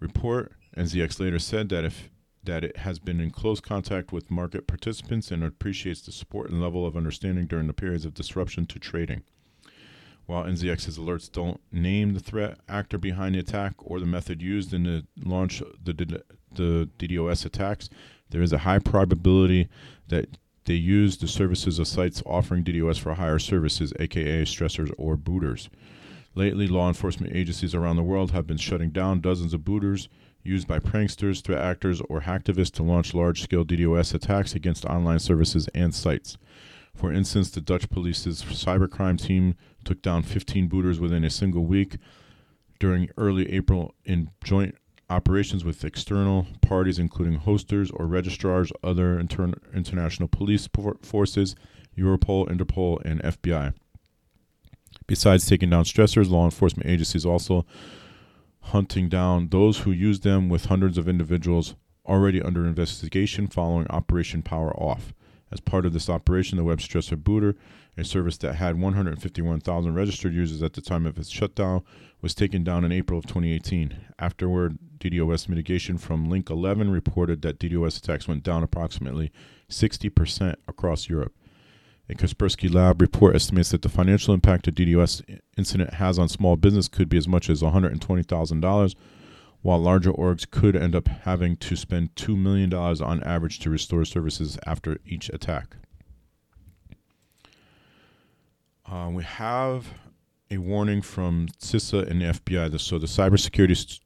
report, 0.00 0.52
NZX 0.76 1.20
later 1.20 1.38
said 1.38 1.68
that 1.68 1.84
if 1.84 2.10
that 2.44 2.64
it 2.64 2.78
has 2.78 2.98
been 2.98 3.20
in 3.20 3.30
close 3.30 3.60
contact 3.60 4.12
with 4.12 4.30
market 4.30 4.66
participants 4.66 5.30
and 5.30 5.42
appreciates 5.42 6.02
the 6.02 6.12
support 6.12 6.50
and 6.50 6.60
level 6.60 6.86
of 6.86 6.96
understanding 6.96 7.46
during 7.46 7.66
the 7.66 7.72
periods 7.72 8.04
of 8.04 8.12
disruption 8.14 8.66
to 8.66 8.78
trading. 8.78 9.22
While 10.26 10.44
NZX's 10.44 10.98
alerts 10.98 11.30
don't 11.30 11.60
name 11.72 12.14
the 12.14 12.20
threat 12.20 12.58
actor 12.68 12.98
behind 12.98 13.34
the 13.34 13.40
attack 13.40 13.74
or 13.78 14.00
the 14.00 14.06
method 14.06 14.40
used 14.40 14.72
in 14.72 14.84
the 14.84 15.06
launch 15.22 15.62
the 15.82 16.22
the 16.52 16.88
DDoS 16.98 17.44
attacks, 17.44 17.90
there 18.30 18.42
is 18.42 18.52
a 18.52 18.58
high 18.58 18.78
probability 18.78 19.68
that 20.08 20.38
they 20.64 20.74
use 20.74 21.18
the 21.18 21.28
services 21.28 21.78
of 21.78 21.86
sites 21.86 22.22
offering 22.24 22.64
DDoS 22.64 22.98
for 22.98 23.14
hire 23.14 23.38
services, 23.38 23.92
aka 23.98 24.44
stressors 24.44 24.92
or 24.96 25.16
booters. 25.16 25.68
Lately, 26.34 26.66
law 26.66 26.88
enforcement 26.88 27.34
agencies 27.36 27.74
around 27.74 27.96
the 27.96 28.02
world 28.02 28.30
have 28.30 28.46
been 28.46 28.56
shutting 28.56 28.90
down 28.90 29.20
dozens 29.20 29.52
of 29.52 29.64
booters 29.64 30.08
used 30.44 30.68
by 30.68 30.78
pranksters, 30.78 31.42
threat 31.42 31.60
actors, 31.60 32.00
or 32.02 32.20
hacktivists 32.20 32.72
to 32.72 32.82
launch 32.82 33.14
large 33.14 33.42
scale 33.42 33.64
DDoS 33.64 34.14
attacks 34.14 34.54
against 34.54 34.84
online 34.84 35.18
services 35.18 35.68
and 35.74 35.94
sites. 35.94 36.36
For 36.94 37.12
instance, 37.12 37.50
the 37.50 37.60
Dutch 37.60 37.90
police's 37.90 38.42
cybercrime 38.42 39.20
team 39.20 39.56
took 39.84 40.00
down 40.02 40.22
15 40.22 40.68
booters 40.68 41.00
within 41.00 41.24
a 41.24 41.30
single 41.30 41.64
week 41.64 41.96
during 42.78 43.08
early 43.16 43.50
April 43.52 43.94
in 44.04 44.30
joint 44.44 44.76
operations 45.10 45.64
with 45.64 45.84
external 45.84 46.46
parties, 46.60 46.98
including 46.98 47.36
hosters 47.36 47.90
or 47.90 48.06
registrars, 48.06 48.70
other 48.82 49.18
inter- 49.18 49.54
international 49.74 50.28
police 50.28 50.68
forces, 51.02 51.56
Europol, 51.96 52.48
Interpol, 52.48 53.02
and 53.04 53.22
FBI. 53.22 53.74
Besides 55.06 55.46
taking 55.46 55.70
down 55.70 55.84
stressors, 55.84 56.30
law 56.30 56.44
enforcement 56.44 56.88
agencies 56.88 57.26
also 57.26 57.66
hunting 58.64 59.08
down 59.08 59.48
those 59.48 59.78
who 59.80 59.90
used 59.90 60.22
them 60.22 60.48
with 60.48 60.66
hundreds 60.66 60.98
of 60.98 61.08
individuals 61.08 61.74
already 62.06 62.40
under 62.40 62.66
investigation 62.66 63.46
following 63.46 63.86
Operation 63.88 64.42
Power 64.42 64.72
Off. 64.74 65.12
As 65.52 65.60
part 65.60 65.86
of 65.86 65.92
this 65.92 66.08
operation, 66.08 66.56
the 66.56 66.64
web 66.64 66.78
stressor 66.78 67.16
Booter, 67.16 67.54
a 67.96 68.04
service 68.04 68.36
that 68.38 68.56
had 68.56 68.80
151,000 68.80 69.94
registered 69.94 70.34
users 70.34 70.62
at 70.62 70.72
the 70.72 70.80
time 70.80 71.06
of 71.06 71.16
its 71.18 71.28
shutdown, 71.28 71.84
was 72.20 72.34
taken 72.34 72.64
down 72.64 72.84
in 72.84 72.90
April 72.90 73.18
of 73.18 73.26
2018. 73.26 73.96
Afterward, 74.18 74.78
DDoS 74.98 75.48
mitigation 75.48 75.98
from 75.98 76.28
Link 76.28 76.50
11 76.50 76.90
reported 76.90 77.42
that 77.42 77.58
DDoS 77.58 77.98
attacks 77.98 78.26
went 78.26 78.42
down 78.42 78.62
approximately 78.62 79.30
60% 79.70 80.56
across 80.66 81.08
Europe. 81.08 81.34
A 82.08 82.14
Kaspersky 82.14 82.72
Lab 82.72 83.00
report 83.00 83.34
estimates 83.34 83.70
that 83.70 83.80
the 83.80 83.88
financial 83.88 84.34
impact 84.34 84.68
a 84.68 84.72
DDoS 84.72 85.40
incident 85.56 85.94
has 85.94 86.18
on 86.18 86.28
small 86.28 86.56
business 86.56 86.86
could 86.86 87.08
be 87.08 87.16
as 87.16 87.26
much 87.26 87.48
as 87.48 87.62
$120,000, 87.62 88.94
while 89.62 89.78
larger 89.78 90.12
orgs 90.12 90.50
could 90.50 90.76
end 90.76 90.94
up 90.94 91.08
having 91.08 91.56
to 91.56 91.74
spend 91.76 92.14
$2 92.14 92.36
million 92.36 92.72
on 92.74 93.22
average 93.22 93.58
to 93.60 93.70
restore 93.70 94.04
services 94.04 94.58
after 94.66 94.98
each 95.06 95.30
attack. 95.30 95.76
Uh, 98.84 99.08
we 99.10 99.24
have 99.24 99.94
a 100.50 100.58
warning 100.58 101.00
from 101.00 101.48
CISA 101.58 102.10
and 102.10 102.20
the 102.20 102.26
FBI. 102.26 102.78
So, 102.78 102.98
the 102.98 103.06
Cybersecurity 103.06 104.00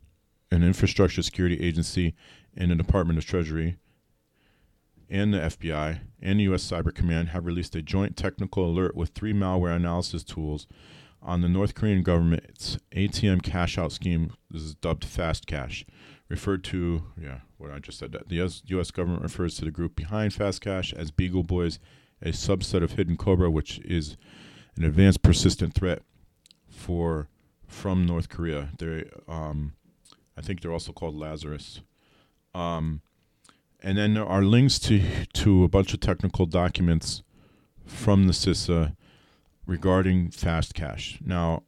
and 0.52 0.62
Infrastructure 0.62 1.20
Security 1.20 1.60
Agency 1.60 2.14
and 2.56 2.70
the 2.70 2.76
Department 2.76 3.18
of 3.18 3.26
Treasury 3.26 3.76
and 5.10 5.32
the 5.32 5.38
FBI 5.38 6.00
and 6.20 6.40
U.S. 6.42 6.70
Cyber 6.70 6.94
Command 6.94 7.30
have 7.30 7.46
released 7.46 7.74
a 7.74 7.82
joint 7.82 8.16
technical 8.16 8.66
alert 8.66 8.94
with 8.94 9.10
three 9.10 9.32
malware 9.32 9.74
analysis 9.74 10.22
tools 10.22 10.66
on 11.22 11.40
the 11.40 11.48
North 11.48 11.74
Korean 11.74 12.02
government's 12.02 12.78
ATM 12.92 13.42
cash 13.42 13.78
out 13.78 13.92
scheme. 13.92 14.32
This 14.50 14.62
is 14.62 14.74
dubbed 14.74 15.04
Fast 15.04 15.46
Cash, 15.46 15.84
referred 16.28 16.62
to, 16.64 17.04
yeah, 17.20 17.40
what 17.56 17.70
I 17.70 17.78
just 17.78 17.98
said. 17.98 18.12
That 18.12 18.28
the 18.28 18.42
US, 18.42 18.62
U.S. 18.66 18.90
government 18.90 19.22
refers 19.22 19.56
to 19.56 19.64
the 19.64 19.70
group 19.70 19.96
behind 19.96 20.34
Fast 20.34 20.60
Cash 20.60 20.92
as 20.92 21.10
Beagle 21.10 21.42
Boys, 21.42 21.78
a 22.22 22.28
subset 22.28 22.82
of 22.82 22.92
Hidden 22.92 23.16
Cobra, 23.16 23.50
which 23.50 23.78
is 23.80 24.16
an 24.76 24.84
advanced 24.84 25.22
persistent 25.22 25.74
threat 25.74 26.02
for 26.68 27.28
from 27.66 28.06
North 28.06 28.28
Korea. 28.28 28.70
They, 28.78 29.04
um, 29.26 29.74
I 30.36 30.40
think 30.40 30.60
they're 30.60 30.72
also 30.72 30.92
called 30.92 31.16
Lazarus. 31.16 31.80
Um, 32.54 33.02
and 33.82 33.96
then 33.96 34.14
there 34.14 34.26
are 34.26 34.42
links 34.42 34.78
to 34.80 35.02
to 35.34 35.64
a 35.64 35.68
bunch 35.68 35.94
of 35.94 36.00
technical 36.00 36.46
documents 36.46 37.22
from 37.86 38.26
the 38.26 38.32
CISA 38.32 38.94
regarding 39.66 40.30
fast 40.30 40.74
cash. 40.74 41.18
Now, 41.24 41.62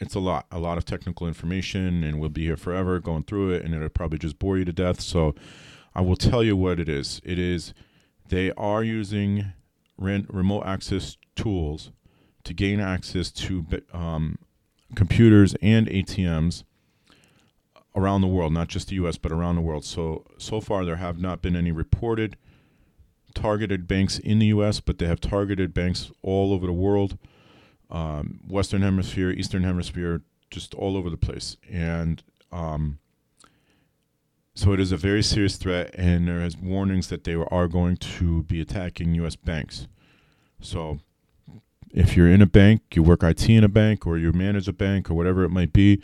it's 0.00 0.14
a 0.14 0.20
lot, 0.20 0.46
a 0.50 0.58
lot 0.58 0.78
of 0.78 0.84
technical 0.84 1.26
information, 1.28 2.02
and 2.02 2.20
we'll 2.20 2.28
be 2.28 2.44
here 2.44 2.56
forever 2.56 2.98
going 2.98 3.24
through 3.24 3.52
it, 3.52 3.64
and 3.64 3.74
it'll 3.74 3.88
probably 3.88 4.18
just 4.18 4.38
bore 4.38 4.58
you 4.58 4.64
to 4.64 4.72
death. 4.72 5.00
So, 5.00 5.34
I 5.94 6.00
will 6.00 6.16
tell 6.16 6.42
you 6.42 6.56
what 6.56 6.80
it 6.80 6.88
is. 6.88 7.20
It 7.24 7.38
is 7.38 7.72
they 8.28 8.50
are 8.52 8.82
using 8.82 9.52
remote 9.96 10.64
access 10.64 11.16
tools 11.36 11.92
to 12.42 12.52
gain 12.52 12.80
access 12.80 13.30
to 13.30 13.64
um, 13.92 14.38
computers 14.94 15.54
and 15.62 15.86
ATMs 15.86 16.64
around 17.94 18.20
the 18.20 18.26
world, 18.26 18.52
not 18.52 18.68
just 18.68 18.88
the 18.88 18.96
U.S., 18.96 19.16
but 19.16 19.32
around 19.32 19.56
the 19.56 19.62
world. 19.62 19.84
So 19.84 20.24
so 20.38 20.60
far, 20.60 20.84
there 20.84 20.96
have 20.96 21.18
not 21.18 21.42
been 21.42 21.56
any 21.56 21.72
reported 21.72 22.36
targeted 23.34 23.86
banks 23.88 24.18
in 24.18 24.38
the 24.38 24.46
U.S., 24.46 24.80
but 24.80 24.98
they 24.98 25.06
have 25.06 25.20
targeted 25.20 25.74
banks 25.74 26.10
all 26.22 26.52
over 26.52 26.66
the 26.66 26.72
world, 26.72 27.18
um, 27.90 28.40
Western 28.48 28.82
Hemisphere, 28.82 29.30
Eastern 29.30 29.64
Hemisphere, 29.64 30.22
just 30.50 30.74
all 30.74 30.96
over 30.96 31.10
the 31.10 31.16
place, 31.16 31.56
and 31.68 32.22
um, 32.52 32.98
so 34.54 34.72
it 34.72 34.78
is 34.78 34.92
a 34.92 34.96
very 34.96 35.22
serious 35.22 35.56
threat, 35.56 35.90
and 35.94 36.28
there 36.28 36.40
is 36.40 36.56
warnings 36.56 37.08
that 37.08 37.24
they 37.24 37.34
are 37.34 37.66
going 37.66 37.96
to 37.96 38.44
be 38.44 38.60
attacking 38.60 39.14
U.S. 39.16 39.34
banks. 39.34 39.88
So 40.60 41.00
if 41.92 42.16
you're 42.16 42.30
in 42.30 42.40
a 42.40 42.46
bank, 42.46 42.82
you 42.94 43.02
work 43.02 43.24
IT 43.24 43.48
in 43.48 43.64
a 43.64 43.68
bank, 43.68 44.06
or 44.06 44.16
you 44.16 44.32
manage 44.32 44.68
a 44.68 44.72
bank, 44.72 45.10
or 45.10 45.14
whatever 45.14 45.42
it 45.42 45.50
might 45.50 45.72
be 45.72 46.00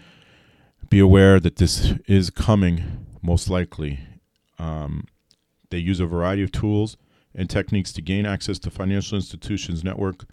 be 0.91 0.99
aware 0.99 1.41
that 1.41 1.57
this 1.57 1.95
is 2.07 2.29
coming 2.31 3.07
most 3.23 3.49
likely. 3.49 4.01
Um, 4.59 5.07
they 5.71 5.79
use 5.79 6.01
a 6.01 6.07
variety 6.07 6.43
of 6.43 6.53
tools 6.53 6.97
and 7.35 7.49
techniques 7.49 7.93
to 7.93 8.03
gain 8.03 8.27
access 8.27 8.59
to 8.59 8.71
financial 8.71 9.17
institutions' 9.17 9.85
network, 9.85 10.25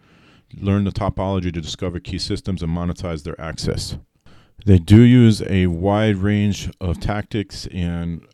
learn 0.59 0.83
the 0.83 0.91
topology 0.91 1.53
to 1.53 1.61
discover 1.61 1.99
key 1.99 2.17
systems, 2.17 2.63
and 2.63 2.75
monetize 2.75 3.23
their 3.23 3.39
access. 3.39 3.97
They 4.65 4.79
do 4.79 5.01
use 5.01 5.43
a 5.43 5.67
wide 5.67 6.17
range 6.17 6.71
of 6.81 6.99
tactics 6.99 7.67
and 7.67 8.25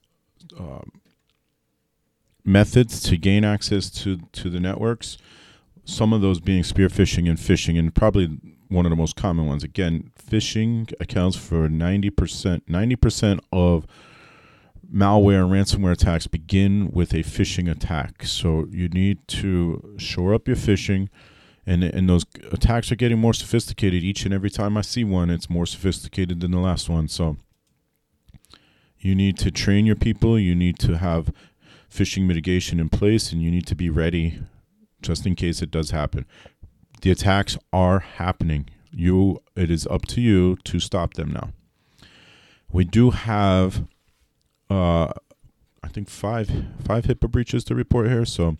um, 0.57 0.91
methods 2.45 3.01
to 3.01 3.17
gain 3.17 3.43
access 3.43 3.89
to, 3.91 4.19
to 4.31 4.49
the 4.49 4.61
networks. 4.61 5.17
Some 5.83 6.13
of 6.13 6.21
those 6.21 6.39
being 6.39 6.63
spear 6.63 6.87
phishing 6.87 7.29
and 7.29 7.37
phishing, 7.37 7.77
and 7.77 7.93
probably 7.93 8.39
one 8.73 8.85
of 8.85 8.89
the 8.89 8.95
most 8.95 9.15
common 9.15 9.45
ones. 9.45 9.63
Again, 9.63 10.11
phishing 10.17 10.91
accounts 10.99 11.37
for 11.37 11.69
90%. 11.69 12.61
90% 12.61 13.39
of 13.51 13.85
malware 14.93 15.43
and 15.43 15.51
ransomware 15.51 15.93
attacks 15.93 16.27
begin 16.27 16.89
with 16.91 17.13
a 17.13 17.23
phishing 17.23 17.69
attack. 17.69 18.23
So 18.25 18.67
you 18.71 18.89
need 18.89 19.27
to 19.29 19.95
shore 19.97 20.33
up 20.33 20.47
your 20.47 20.57
phishing. 20.57 21.09
And, 21.65 21.83
and 21.83 22.09
those 22.09 22.25
attacks 22.51 22.91
are 22.91 22.95
getting 22.95 23.19
more 23.19 23.33
sophisticated 23.33 24.03
each 24.03 24.25
and 24.25 24.33
every 24.33 24.49
time 24.49 24.75
I 24.75 24.81
see 24.81 25.03
one. 25.03 25.29
It's 25.29 25.49
more 25.49 25.65
sophisticated 25.65 26.41
than 26.41 26.51
the 26.51 26.59
last 26.59 26.89
one. 26.89 27.07
So 27.07 27.37
you 28.99 29.15
need 29.15 29.37
to 29.39 29.51
train 29.51 29.85
your 29.85 29.95
people. 29.95 30.37
You 30.37 30.55
need 30.55 30.77
to 30.79 30.97
have 30.97 31.31
phishing 31.89 32.25
mitigation 32.25 32.79
in 32.79 32.89
place, 32.89 33.31
and 33.31 33.41
you 33.41 33.51
need 33.51 33.67
to 33.67 33.75
be 33.75 33.89
ready 33.89 34.39
just 35.01 35.25
in 35.25 35.35
case 35.35 35.61
it 35.61 35.69
does 35.69 35.91
happen 35.91 36.25
the 37.03 37.11
attacks 37.11 37.57
are 37.71 37.99
happening. 37.99 38.69
You, 38.91 39.41
it 39.55 39.69
is 39.69 39.85
up 39.87 40.05
to 40.07 40.21
you 40.21 40.57
to 40.63 40.79
stop 40.79 41.15
them 41.15 41.31
now. 41.31 41.51
We 42.71 42.85
do 42.85 43.11
have, 43.11 43.85
uh, 44.69 45.11
I 45.83 45.87
think 45.89 46.09
five 46.09 46.49
five 46.83 47.03
HIPAA 47.05 47.29
breaches 47.29 47.63
to 47.65 47.75
report 47.75 48.07
here. 48.07 48.25
So 48.25 48.57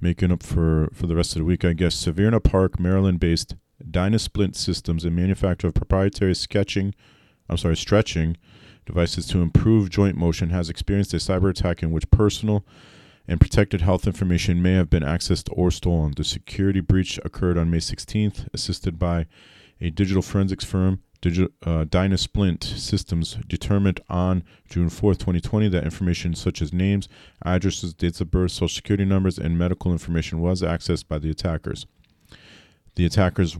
making 0.00 0.32
up 0.32 0.42
for 0.42 0.90
for 0.94 1.06
the 1.06 1.16
rest 1.16 1.32
of 1.32 1.40
the 1.40 1.44
week, 1.44 1.64
I 1.64 1.72
guess. 1.72 1.94
Severna 1.96 2.42
Park, 2.42 2.78
Maryland-based 2.78 3.56
Dynasplint 3.90 4.54
Systems, 4.54 5.04
a 5.04 5.10
manufacturer 5.10 5.68
of 5.68 5.74
proprietary 5.74 6.34
sketching 6.34 6.94
I'm 7.48 7.58
sorry, 7.58 7.76
stretching 7.76 8.36
devices 8.86 9.26
to 9.28 9.40
improve 9.40 9.90
joint 9.90 10.16
motion 10.16 10.50
has 10.50 10.70
experienced 10.70 11.14
a 11.14 11.18
cyber 11.18 11.50
attack 11.50 11.82
in 11.82 11.92
which 11.92 12.10
personal 12.10 12.64
and 13.32 13.40
protected 13.40 13.80
health 13.80 14.06
information 14.06 14.60
may 14.60 14.74
have 14.74 14.90
been 14.90 15.02
accessed 15.02 15.48
or 15.52 15.70
stolen. 15.70 16.12
The 16.14 16.22
security 16.22 16.80
breach 16.80 17.18
occurred 17.24 17.56
on 17.56 17.70
May 17.70 17.78
16th, 17.78 18.46
assisted 18.52 18.98
by 18.98 19.24
a 19.80 19.88
digital 19.88 20.20
forensics 20.20 20.66
firm. 20.66 21.00
Digital, 21.22 21.48
uh, 21.64 21.86
Dynasplint 21.86 22.62
Systems 22.62 23.38
determined 23.48 24.00
on 24.10 24.44
June 24.68 24.90
4th, 24.90 25.16
2020, 25.16 25.68
that 25.70 25.84
information 25.84 26.34
such 26.34 26.60
as 26.60 26.74
names, 26.74 27.08
addresses, 27.42 27.94
dates 27.94 28.20
of 28.20 28.30
birth, 28.30 28.50
social 28.50 28.68
security 28.68 29.06
numbers, 29.06 29.38
and 29.38 29.58
medical 29.58 29.92
information 29.92 30.40
was 30.40 30.60
accessed 30.60 31.08
by 31.08 31.18
the 31.18 31.30
attackers. 31.30 31.86
The 32.96 33.06
attackers, 33.06 33.56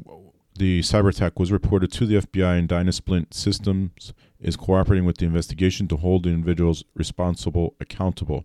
the 0.55 0.81
cyber 0.81 1.09
attack 1.09 1.39
was 1.39 1.51
reported 1.51 1.91
to 1.93 2.05
the 2.05 2.17
FBI, 2.17 2.59
and 2.59 2.69
Dynasplint 2.69 3.33
Systems 3.33 4.13
is 4.39 4.55
cooperating 4.55 5.07
with 5.07 5.17
the 5.17 5.25
investigation 5.25 5.89
to 5.89 5.97
hold 5.97 6.25
the 6.25 6.31
individuals 6.31 6.85
responsible 6.95 7.75
accountable. 7.81 8.45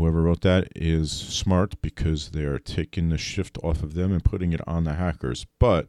Whoever 0.00 0.22
wrote 0.22 0.40
that 0.40 0.68
is 0.74 1.12
smart 1.12 1.74
because 1.82 2.30
they 2.30 2.44
are 2.44 2.58
taking 2.58 3.10
the 3.10 3.18
shift 3.18 3.58
off 3.62 3.82
of 3.82 3.92
them 3.92 4.12
and 4.12 4.24
putting 4.24 4.54
it 4.54 4.66
on 4.66 4.84
the 4.84 4.94
hackers. 4.94 5.44
But 5.58 5.88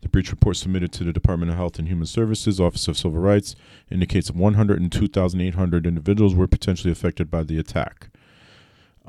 the 0.00 0.08
breach 0.08 0.30
report 0.30 0.56
submitted 0.56 0.92
to 0.92 1.04
the 1.04 1.12
Department 1.12 1.50
of 1.50 1.56
Health 1.56 1.76
and 1.80 1.88
Human 1.88 2.06
Services, 2.06 2.60
Office 2.60 2.86
of 2.86 2.96
Civil 2.96 3.18
Rights, 3.18 3.56
indicates 3.90 4.30
102,800 4.30 5.86
individuals 5.88 6.36
were 6.36 6.46
potentially 6.46 6.92
affected 6.92 7.32
by 7.32 7.42
the 7.42 7.58
attack. 7.58 8.10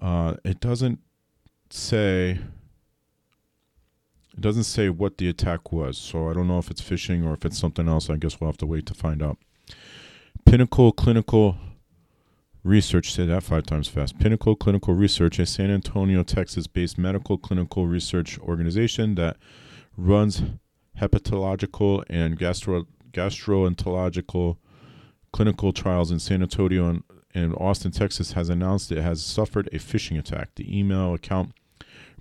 Uh, 0.01 0.33
it 0.43 0.59
doesn't 0.59 0.97
say. 1.69 2.39
It 4.35 4.41
doesn't 4.41 4.63
say 4.63 4.89
what 4.89 5.19
the 5.19 5.29
attack 5.29 5.71
was, 5.71 5.95
so 5.95 6.27
I 6.27 6.33
don't 6.33 6.47
know 6.47 6.57
if 6.57 6.71
it's 6.71 6.81
phishing 6.81 7.23
or 7.23 7.33
if 7.33 7.45
it's 7.45 7.59
something 7.59 7.87
else. 7.87 8.09
I 8.09 8.15
guess 8.15 8.41
we'll 8.41 8.49
have 8.49 8.57
to 8.57 8.65
wait 8.65 8.87
to 8.87 8.95
find 8.95 9.21
out. 9.21 9.37
Pinnacle 10.43 10.91
Clinical 10.91 11.55
Research, 12.63 13.11
say 13.11 13.25
that 13.25 13.43
five 13.43 13.65
times 13.65 13.89
fast. 13.89 14.17
Pinnacle 14.19 14.55
Clinical 14.55 14.93
Research, 14.93 15.37
a 15.37 15.45
San 15.45 15.69
Antonio, 15.69 16.23
Texas 16.23 16.65
based 16.65 16.97
medical 16.97 17.37
clinical 17.37 17.87
research 17.87 18.39
organization 18.39 19.15
that 19.15 19.35
runs 19.97 20.43
hepatological 20.99 22.05
and 22.09 22.39
gastro, 22.39 22.85
gastroenterological 23.11 24.57
clinical 25.33 25.73
trials 25.73 26.09
in 26.09 26.19
San 26.19 26.41
Antonio 26.41 26.87
and, 26.87 27.03
and 27.33 27.53
Austin, 27.55 27.91
Texas, 27.91 28.31
has 28.31 28.47
announced 28.47 28.93
it 28.93 29.01
has 29.01 29.21
suffered 29.21 29.67
a 29.73 29.77
phishing 29.77 30.17
attack. 30.17 30.55
The 30.55 30.79
email 30.79 31.13
account 31.13 31.51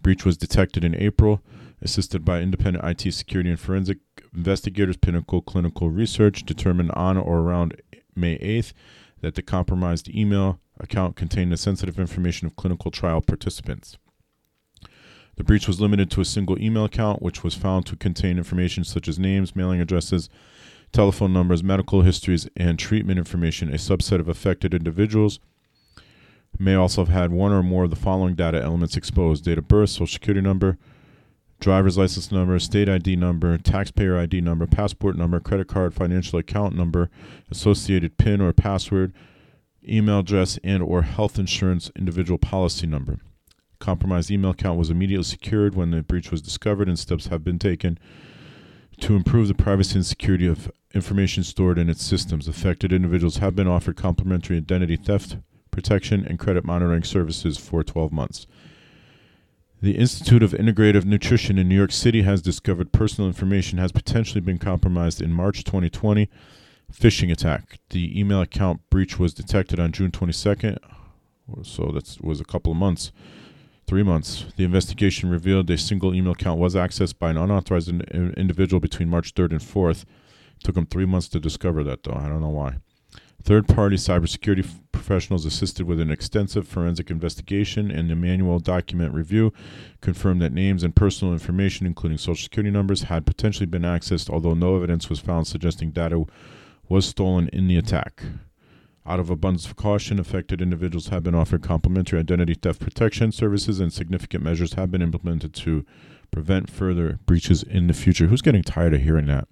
breach 0.00 0.24
was 0.24 0.36
detected 0.36 0.82
in 0.82 0.96
April, 0.96 1.40
assisted 1.80 2.24
by 2.24 2.40
independent 2.40 2.84
IT 2.84 3.12
security 3.12 3.50
and 3.50 3.60
forensic 3.60 3.98
investigators. 4.34 4.96
Pinnacle 4.96 5.40
Clinical 5.40 5.88
Research 5.88 6.44
determined 6.44 6.90
on 6.92 7.16
or 7.16 7.38
around 7.38 7.80
May 8.16 8.38
8th 8.38 8.72
that 9.22 9.34
the 9.34 9.42
compromised 9.42 10.08
email 10.14 10.60
account 10.78 11.16
contained 11.16 11.50
the 11.50 11.56
sensitive 11.56 11.98
information 11.98 12.46
of 12.46 12.56
clinical 12.56 12.90
trial 12.90 13.20
participants. 13.20 13.96
The 15.36 15.44
breach 15.44 15.66
was 15.66 15.80
limited 15.80 16.10
to 16.10 16.20
a 16.20 16.26
single 16.26 16.60
email 16.60 16.84
account, 16.84 17.22
which 17.22 17.42
was 17.42 17.54
found 17.54 17.86
to 17.86 17.96
contain 17.96 18.36
information 18.36 18.84
such 18.84 19.08
as 19.08 19.18
names, 19.18 19.56
mailing 19.56 19.80
addresses, 19.80 20.28
telephone 20.92 21.32
numbers, 21.32 21.62
medical 21.62 22.02
histories, 22.02 22.46
and 22.54 22.78
treatment 22.78 23.18
information. 23.18 23.70
A 23.70 23.78
subset 23.78 24.20
of 24.20 24.28
affected 24.28 24.74
individuals 24.74 25.40
may 26.58 26.74
also 26.74 27.02
have 27.02 27.14
had 27.14 27.32
one 27.32 27.50
or 27.50 27.62
more 27.62 27.84
of 27.84 27.90
the 27.90 27.96
following 27.96 28.34
data 28.34 28.62
elements 28.62 28.96
exposed 28.96 29.44
date 29.44 29.56
of 29.56 29.68
birth, 29.68 29.90
social 29.90 30.06
security 30.06 30.42
number, 30.42 30.76
driver's 31.62 31.96
license 31.96 32.32
number, 32.32 32.58
state 32.58 32.88
ID 32.88 33.14
number, 33.14 33.56
taxpayer 33.56 34.18
ID 34.18 34.40
number, 34.40 34.66
passport 34.66 35.16
number, 35.16 35.38
credit 35.38 35.68
card, 35.68 35.94
financial 35.94 36.38
account 36.40 36.74
number, 36.74 37.08
associated 37.52 38.18
PIN 38.18 38.40
or 38.40 38.52
password, 38.52 39.12
email 39.88 40.18
address, 40.18 40.58
and 40.64 40.82
or 40.82 41.02
health 41.02 41.38
insurance 41.38 41.90
individual 41.96 42.36
policy 42.36 42.86
number. 42.86 43.18
Compromised 43.78 44.30
email 44.30 44.50
account 44.50 44.76
was 44.76 44.90
immediately 44.90 45.22
secured 45.22 45.76
when 45.76 45.92
the 45.92 46.02
breach 46.02 46.32
was 46.32 46.42
discovered 46.42 46.88
and 46.88 46.98
steps 46.98 47.28
have 47.28 47.44
been 47.44 47.60
taken 47.60 47.96
to 49.00 49.14
improve 49.14 49.46
the 49.46 49.54
privacy 49.54 49.94
and 49.94 50.06
security 50.06 50.46
of 50.46 50.70
information 50.94 51.44
stored 51.44 51.78
in 51.78 51.88
its 51.88 52.02
systems. 52.02 52.48
Affected 52.48 52.92
individuals 52.92 53.36
have 53.36 53.54
been 53.54 53.68
offered 53.68 53.96
complimentary 53.96 54.56
identity 54.56 54.96
theft 54.96 55.36
protection 55.70 56.26
and 56.26 56.38
credit 56.38 56.64
monitoring 56.64 57.02
services 57.02 57.56
for 57.56 57.82
12 57.82 58.12
months. 58.12 58.46
The 59.82 59.98
Institute 59.98 60.44
of 60.44 60.52
Integrative 60.52 61.04
Nutrition 61.04 61.58
in 61.58 61.68
New 61.68 61.74
York 61.74 61.90
City 61.90 62.22
has 62.22 62.40
discovered 62.40 62.92
personal 62.92 63.26
information 63.26 63.78
has 63.78 63.90
potentially 63.90 64.40
been 64.40 64.58
compromised 64.58 65.20
in 65.20 65.32
March 65.32 65.64
2020 65.64 66.30
phishing 66.92 67.32
attack. 67.32 67.80
The 67.90 68.16
email 68.16 68.40
account 68.40 68.88
breach 68.90 69.18
was 69.18 69.34
detected 69.34 69.80
on 69.80 69.90
June 69.90 70.12
22nd, 70.12 70.78
so 71.64 71.90
that 71.92 72.16
was 72.20 72.40
a 72.40 72.44
couple 72.44 72.70
of 72.70 72.78
months, 72.78 73.10
three 73.84 74.04
months. 74.04 74.44
The 74.56 74.62
investigation 74.62 75.28
revealed 75.28 75.68
a 75.68 75.76
single 75.76 76.14
email 76.14 76.34
account 76.34 76.60
was 76.60 76.76
accessed 76.76 77.18
by 77.18 77.30
an 77.30 77.36
unauthorized 77.36 77.88
in- 77.88 78.34
individual 78.36 78.78
between 78.78 79.08
March 79.08 79.34
3rd 79.34 79.50
and 79.50 79.60
4th. 79.60 80.02
It 80.02 80.62
took 80.62 80.76
them 80.76 80.86
three 80.86 81.06
months 81.06 81.26
to 81.30 81.40
discover 81.40 81.82
that, 81.82 82.04
though. 82.04 82.14
I 82.14 82.28
don't 82.28 82.40
know 82.40 82.50
why. 82.50 82.76
Third 83.44 83.66
party 83.66 83.96
cybersecurity 83.96 84.68
professionals 84.92 85.44
assisted 85.44 85.84
with 85.84 85.98
an 85.98 86.12
extensive 86.12 86.68
forensic 86.68 87.10
investigation 87.10 87.90
and 87.90 88.10
a 88.10 88.14
manual 88.14 88.60
document 88.60 89.12
review 89.12 89.52
confirmed 90.00 90.40
that 90.40 90.52
names 90.52 90.84
and 90.84 90.94
personal 90.94 91.32
information, 91.32 91.84
including 91.84 92.18
social 92.18 92.44
security 92.44 92.70
numbers, 92.70 93.02
had 93.04 93.26
potentially 93.26 93.66
been 93.66 93.82
accessed, 93.82 94.30
although 94.30 94.54
no 94.54 94.76
evidence 94.76 95.10
was 95.10 95.18
found 95.18 95.48
suggesting 95.48 95.90
data 95.90 96.24
was 96.88 97.04
stolen 97.04 97.48
in 97.52 97.66
the 97.66 97.76
attack. 97.76 98.22
Out 99.04 99.18
of 99.18 99.28
abundance 99.28 99.66
of 99.66 99.74
caution, 99.74 100.20
affected 100.20 100.62
individuals 100.62 101.08
have 101.08 101.24
been 101.24 101.34
offered 101.34 101.62
complimentary 101.62 102.20
identity 102.20 102.54
theft 102.54 102.80
protection 102.80 103.32
services, 103.32 103.80
and 103.80 103.92
significant 103.92 104.44
measures 104.44 104.74
have 104.74 104.92
been 104.92 105.02
implemented 105.02 105.52
to 105.54 105.84
prevent 106.30 106.70
further 106.70 107.18
breaches 107.26 107.64
in 107.64 107.88
the 107.88 107.94
future. 107.94 108.28
Who's 108.28 108.42
getting 108.42 108.62
tired 108.62 108.94
of 108.94 109.02
hearing 109.02 109.26
that? 109.26 109.48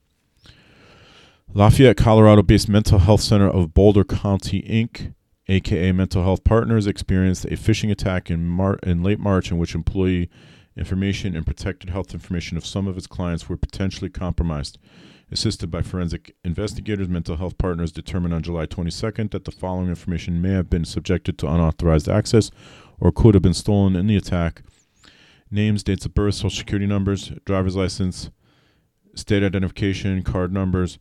Lafayette, 1.53 1.97
Colorado 1.97 2.43
based 2.43 2.69
Mental 2.69 3.01
Health 3.01 3.23
Center 3.23 3.49
of 3.49 3.75
Boulder 3.75 4.05
County, 4.05 4.63
Inc., 4.63 5.15
aka 5.49 5.91
Mental 5.91 6.23
Health 6.23 6.45
Partners, 6.45 6.87
experienced 6.87 7.45
a 7.47 7.57
phishing 7.57 7.91
attack 7.91 8.31
in, 8.31 8.47
Mar- 8.47 8.79
in 8.85 9.03
late 9.03 9.19
March 9.19 9.51
in 9.51 9.59
which 9.59 9.75
employee 9.75 10.31
information 10.77 11.35
and 11.35 11.45
protected 11.45 11.91
health 11.91 12.15
information 12.15 12.57
of 12.57 12.65
some 12.65 12.87
of 12.87 12.97
its 12.97 13.09
clients 13.09 13.49
were 13.49 13.57
potentially 13.57 14.09
compromised. 14.09 14.79
Assisted 15.33 15.73
by 15.73 15.83
forensic 15.83 16.37
investigators, 16.45 17.09
Mental 17.09 17.37
Health 17.37 17.59
Partners 17.59 17.91
determined 17.91 18.33
on 18.33 18.43
July 18.43 18.67
22nd 18.67 19.33
that 19.33 19.45
the 19.45 19.51
following 19.51 19.89
information 19.89 20.41
may 20.41 20.53
have 20.53 20.71
been 20.71 20.85
subjected 20.85 21.37
to 21.39 21.53
unauthorized 21.53 22.09
access 22.09 22.53
or 23.01 23.11
could 23.11 23.35
have 23.35 23.43
been 23.43 23.55
stolen 23.55 23.97
in 23.97 24.07
the 24.07 24.17
attack 24.17 24.63
names, 25.51 25.83
dates 25.83 26.07
of 26.07 26.15
birth, 26.15 26.37
social 26.37 26.51
security 26.51 26.87
numbers, 26.87 27.33
driver's 27.45 27.75
license, 27.75 28.31
state 29.17 29.43
identification, 29.43 30.23
card 30.23 30.53
numbers, 30.53 31.01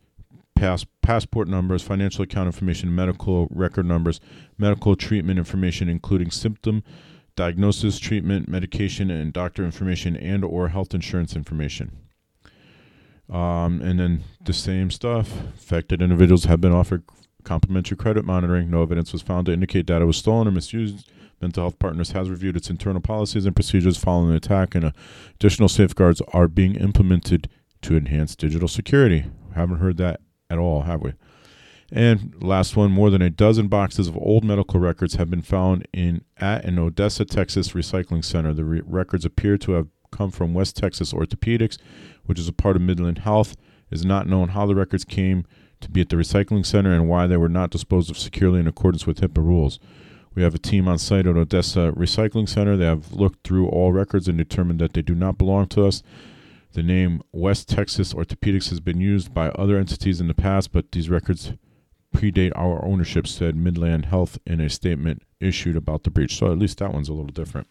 pass, 0.60 0.86
passport 1.02 1.48
numbers, 1.48 1.82
financial 1.82 2.24
account 2.24 2.48
information, 2.48 2.93
medical 2.93 3.48
record 3.50 3.86
numbers, 3.86 4.19
medical 4.58 4.95
treatment 4.95 5.39
information, 5.39 5.88
including 5.88 6.30
symptom, 6.30 6.84
diagnosis, 7.36 7.98
treatment, 7.98 8.50
medication, 8.50 9.10
and 9.10 9.32
doctor 9.32 9.63
information, 9.63 10.17
and 10.17 10.43
or 10.43 10.67
health 10.67 10.93
insurance 10.93 11.36
information. 11.36 11.98
Um, 13.30 13.82
and 13.82 14.00
then 14.00 14.24
the 14.43 14.54
same 14.54 14.91
stuff. 14.91 15.32
Affected 15.56 16.02
individuals 16.02 16.45
have 16.45 16.60
been 16.60 16.74
offered 16.74 17.04
complimentary 17.43 17.95
credit 17.95 18.26
monitoring. 18.26 18.69
No 18.69 18.82
evidence 18.82 19.13
was 19.13 19.22
found 19.22 19.45
to 19.45 19.54
indicate 19.54 19.86
data 19.86 20.06
was 20.06 20.17
stolen 20.17 20.48
or 20.48 20.52
misused. 20.52 21.10
Mental 21.41 21.63
Health 21.63 21.80
Partners 21.80 22.12
has 22.12 22.30
reviewed 22.30 22.58
its 22.58 22.69
internal 22.69 23.00
policies 23.00 23.45
and 23.45 23.56
procedures 23.56 23.95
following 23.98 24.32
the 24.32 24.36
attack, 24.36 24.76
and 24.76 24.91
additional 25.36 25.69
safeguards 25.69 26.22
are 26.34 26.50
being 26.50 26.76
implemented 26.76 27.48
to 27.84 27.95
enhance 27.95 28.36
digital 28.36 28.67
security. 28.67 29.24
Haven't 29.56 29.78
heard 29.78 29.95
that 29.98 30.19
at 30.50 30.58
all, 30.58 30.84
have 30.84 31.02
we? 31.02 31.14
And 31.92 32.36
last 32.42 32.76
one, 32.76 32.92
more 32.92 33.10
than 33.10 33.22
a 33.22 33.30
dozen 33.30 33.68
boxes 33.68 34.08
of 34.08 34.18
old 34.18 34.44
medical 34.44 34.80
records 34.80 35.16
have 35.16 35.30
been 35.30 35.42
found 35.42 35.88
in 35.92 36.24
at 36.38 36.64
an 36.66 36.78
Odessa, 36.78 37.26
Texas 37.26 37.70
recycling 37.70 38.24
center. 38.24 38.54
The 38.54 38.64
re- 38.64 38.82
records 38.86 39.26
appear 39.26 39.58
to 39.60 39.72
have 39.74 39.88
come 40.12 40.30
from 40.30 40.54
West 40.54 40.78
Texas 40.78 41.14
Orthopedics, 41.14 41.78
which 42.26 42.40
is 42.40 42.48
a 42.48 42.54
part 42.54 42.76
of 42.76 42.82
Midland 42.84 43.20
Health. 43.20 43.54
It 43.90 43.96
is 43.96 44.06
not 44.06 44.28
known 44.28 44.50
how 44.50 44.68
the 44.68 44.76
records 44.76 45.04
came 45.04 45.46
to 45.82 45.90
be 45.90 46.02
at 46.02 46.10
the 46.10 46.16
recycling 46.16 46.66
center 46.66 46.94
and 46.94 47.08
why 47.08 47.26
they 47.26 47.38
were 47.38 47.50
not 47.50 47.72
disposed 47.72 48.12
of 48.12 48.18
securely 48.18 48.60
in 48.60 48.68
accordance 48.68 49.08
with 49.08 49.22
HIPAA 49.22 49.44
rules. 49.44 49.80
We 50.36 50.44
have 50.44 50.54
a 50.54 50.60
team 50.60 50.88
on 50.88 51.00
site 51.00 51.26
at 51.26 51.36
Odessa 51.36 51.92
Recycling 51.96 52.48
Center. 52.48 52.78
They 52.78 52.86
have 52.86 53.14
looked 53.14 53.44
through 53.44 53.68
all 53.68 53.92
records 53.92 54.28
and 54.28 54.38
determined 54.38 54.80
that 54.80 54.94
they 54.94 55.02
do 55.02 55.16
not 55.16 55.38
belong 55.38 55.68
to 55.70 55.86
us. 55.86 56.04
The 56.73 56.84
name 56.84 57.23
West 57.32 57.67
Texas 57.67 58.13
Orthopedics 58.13 58.69
has 58.69 58.79
been 58.79 59.01
used 59.01 59.34
by 59.34 59.49
other 59.49 59.77
entities 59.77 60.21
in 60.21 60.27
the 60.27 60.36
past, 60.36 60.71
but 60.71 60.91
these 60.91 61.10
records 61.10 61.53
predate 62.15 62.51
our 62.55 62.84
ownership, 62.86 63.27
said 63.27 63.55
Midland 63.55 64.05
Health 64.05 64.38
in 64.45 64.62
a 64.62 64.69
statement 64.69 65.23
issued 65.39 65.75
about 65.75 66.03
the 66.03 66.10
breach. 66.12 66.38
So 66.38 66.51
at 66.51 66.58
least 66.58 66.77
that 66.79 66.93
one's 66.93 67.10
a 67.10 67.13
little 67.13 67.32
different. 67.32 67.67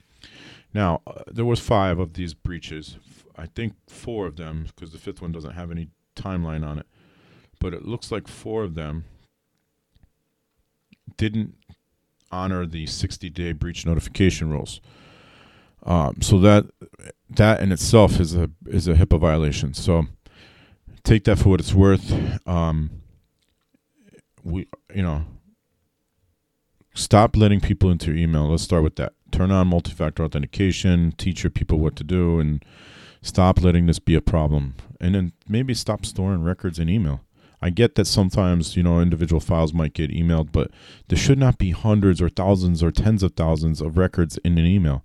Now, 0.75 1.03
uh, 1.07 1.23
there 1.31 1.45
was 1.45 1.61
five 1.61 1.99
of 1.99 2.15
these 2.15 2.35
breaches. 2.35 2.97
I 3.37 3.47
think 3.47 3.75
four 3.89 4.27
of 4.27 4.37
them, 4.37 4.67
because 4.67 4.93
the 4.93 4.99
fifth 4.99 5.23
one 5.23 5.33
doesn't 5.33 5.55
have 5.55 5.71
any 5.71 5.89
timeline 6.17 6.67
on 6.67 6.79
it. 6.79 6.87
but 7.61 7.75
it 7.75 7.85
looks 7.85 8.13
like 8.13 8.29
four 8.29 8.63
of 8.63 8.75
them 8.75 9.05
didn't 11.17 11.55
honor 12.31 12.67
the 12.67 12.87
60 12.87 13.31
day 13.31 13.53
breach 13.53 13.87
notification 13.87 14.51
rules. 14.51 14.81
Um, 15.89 16.21
so 16.21 16.39
that 16.41 16.67
that 17.31 17.61
in 17.63 17.73
itself 17.73 18.21
is 18.21 18.37
a 18.37 18.51
is 18.67 18.87
a 18.87 18.95
HIPAA 18.95 19.19
violation. 19.19 19.73
So 19.73 20.07
take 21.03 21.25
that 21.25 21.39
for 21.39 21.49
what 21.49 21.61
it's 21.61 21.75
worth. 21.75 22.47
Um, 22.47 22.91
we 24.45 24.69
you 24.95 25.03
know 25.03 25.25
stop 26.95 27.37
letting 27.37 27.61
people 27.61 27.91
into 27.91 28.13
your 28.13 28.17
email. 28.17 28.51
Let's 28.51 28.63
start 28.63 28.83
with 28.83 28.97
that. 28.97 29.15
Turn 29.33 29.51
on 29.51 29.69
multi-factor 29.69 30.23
authentication. 30.23 31.13
Teach 31.17 31.43
your 31.43 31.51
people 31.51 31.79
what 31.79 31.97
to 31.97 32.05
do, 32.05 32.39
and 32.39 32.63
stop 33.23 33.63
letting 33.63 33.87
this 33.87 33.99
be 33.99 34.15
a 34.15 34.21
problem. 34.21 34.75
And 35.01 35.15
then 35.15 35.33
maybe 35.49 35.73
stop 35.73 36.05
storing 36.05 36.43
records 36.43 36.79
in 36.79 36.91
email. 36.91 37.23
I 37.63 37.71
get 37.71 37.95
that 37.97 38.07
sometimes, 38.07 38.77
you 38.77 38.83
know, 38.83 39.01
individual 39.01 39.41
files 39.41 39.75
might 39.75 39.93
get 39.93 40.13
emailed, 40.13 40.53
but 40.53 40.71
there 41.09 41.19
should 41.19 41.39
not 41.39 41.59
be 41.59 41.71
hundreds 41.71 42.23
or 42.23 42.29
thousands 42.29 42.83
or 42.83 42.93
tens 42.93 43.23
of 43.23 43.33
thousands 43.35 43.81
of 43.81 43.99
records 43.99 44.39
in 44.45 44.59
an 44.59 44.67
email. 44.67 45.03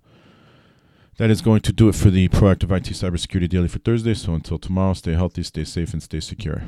That 1.16 1.30
is 1.30 1.42
going 1.42 1.60
to 1.60 1.72
do 1.72 1.88
it 1.88 1.94
for 1.94 2.10
the 2.10 2.28
Proactive 2.28 2.76
IT 2.76 2.92
Cybersecurity 2.92 3.48
Daily 3.48 3.68
for 3.68 3.78
Thursday. 3.78 4.14
So 4.14 4.34
until 4.34 4.58
tomorrow, 4.58 4.94
stay 4.94 5.12
healthy, 5.12 5.44
stay 5.44 5.62
safe, 5.62 5.92
and 5.92 6.02
stay 6.02 6.18
secure. 6.18 6.64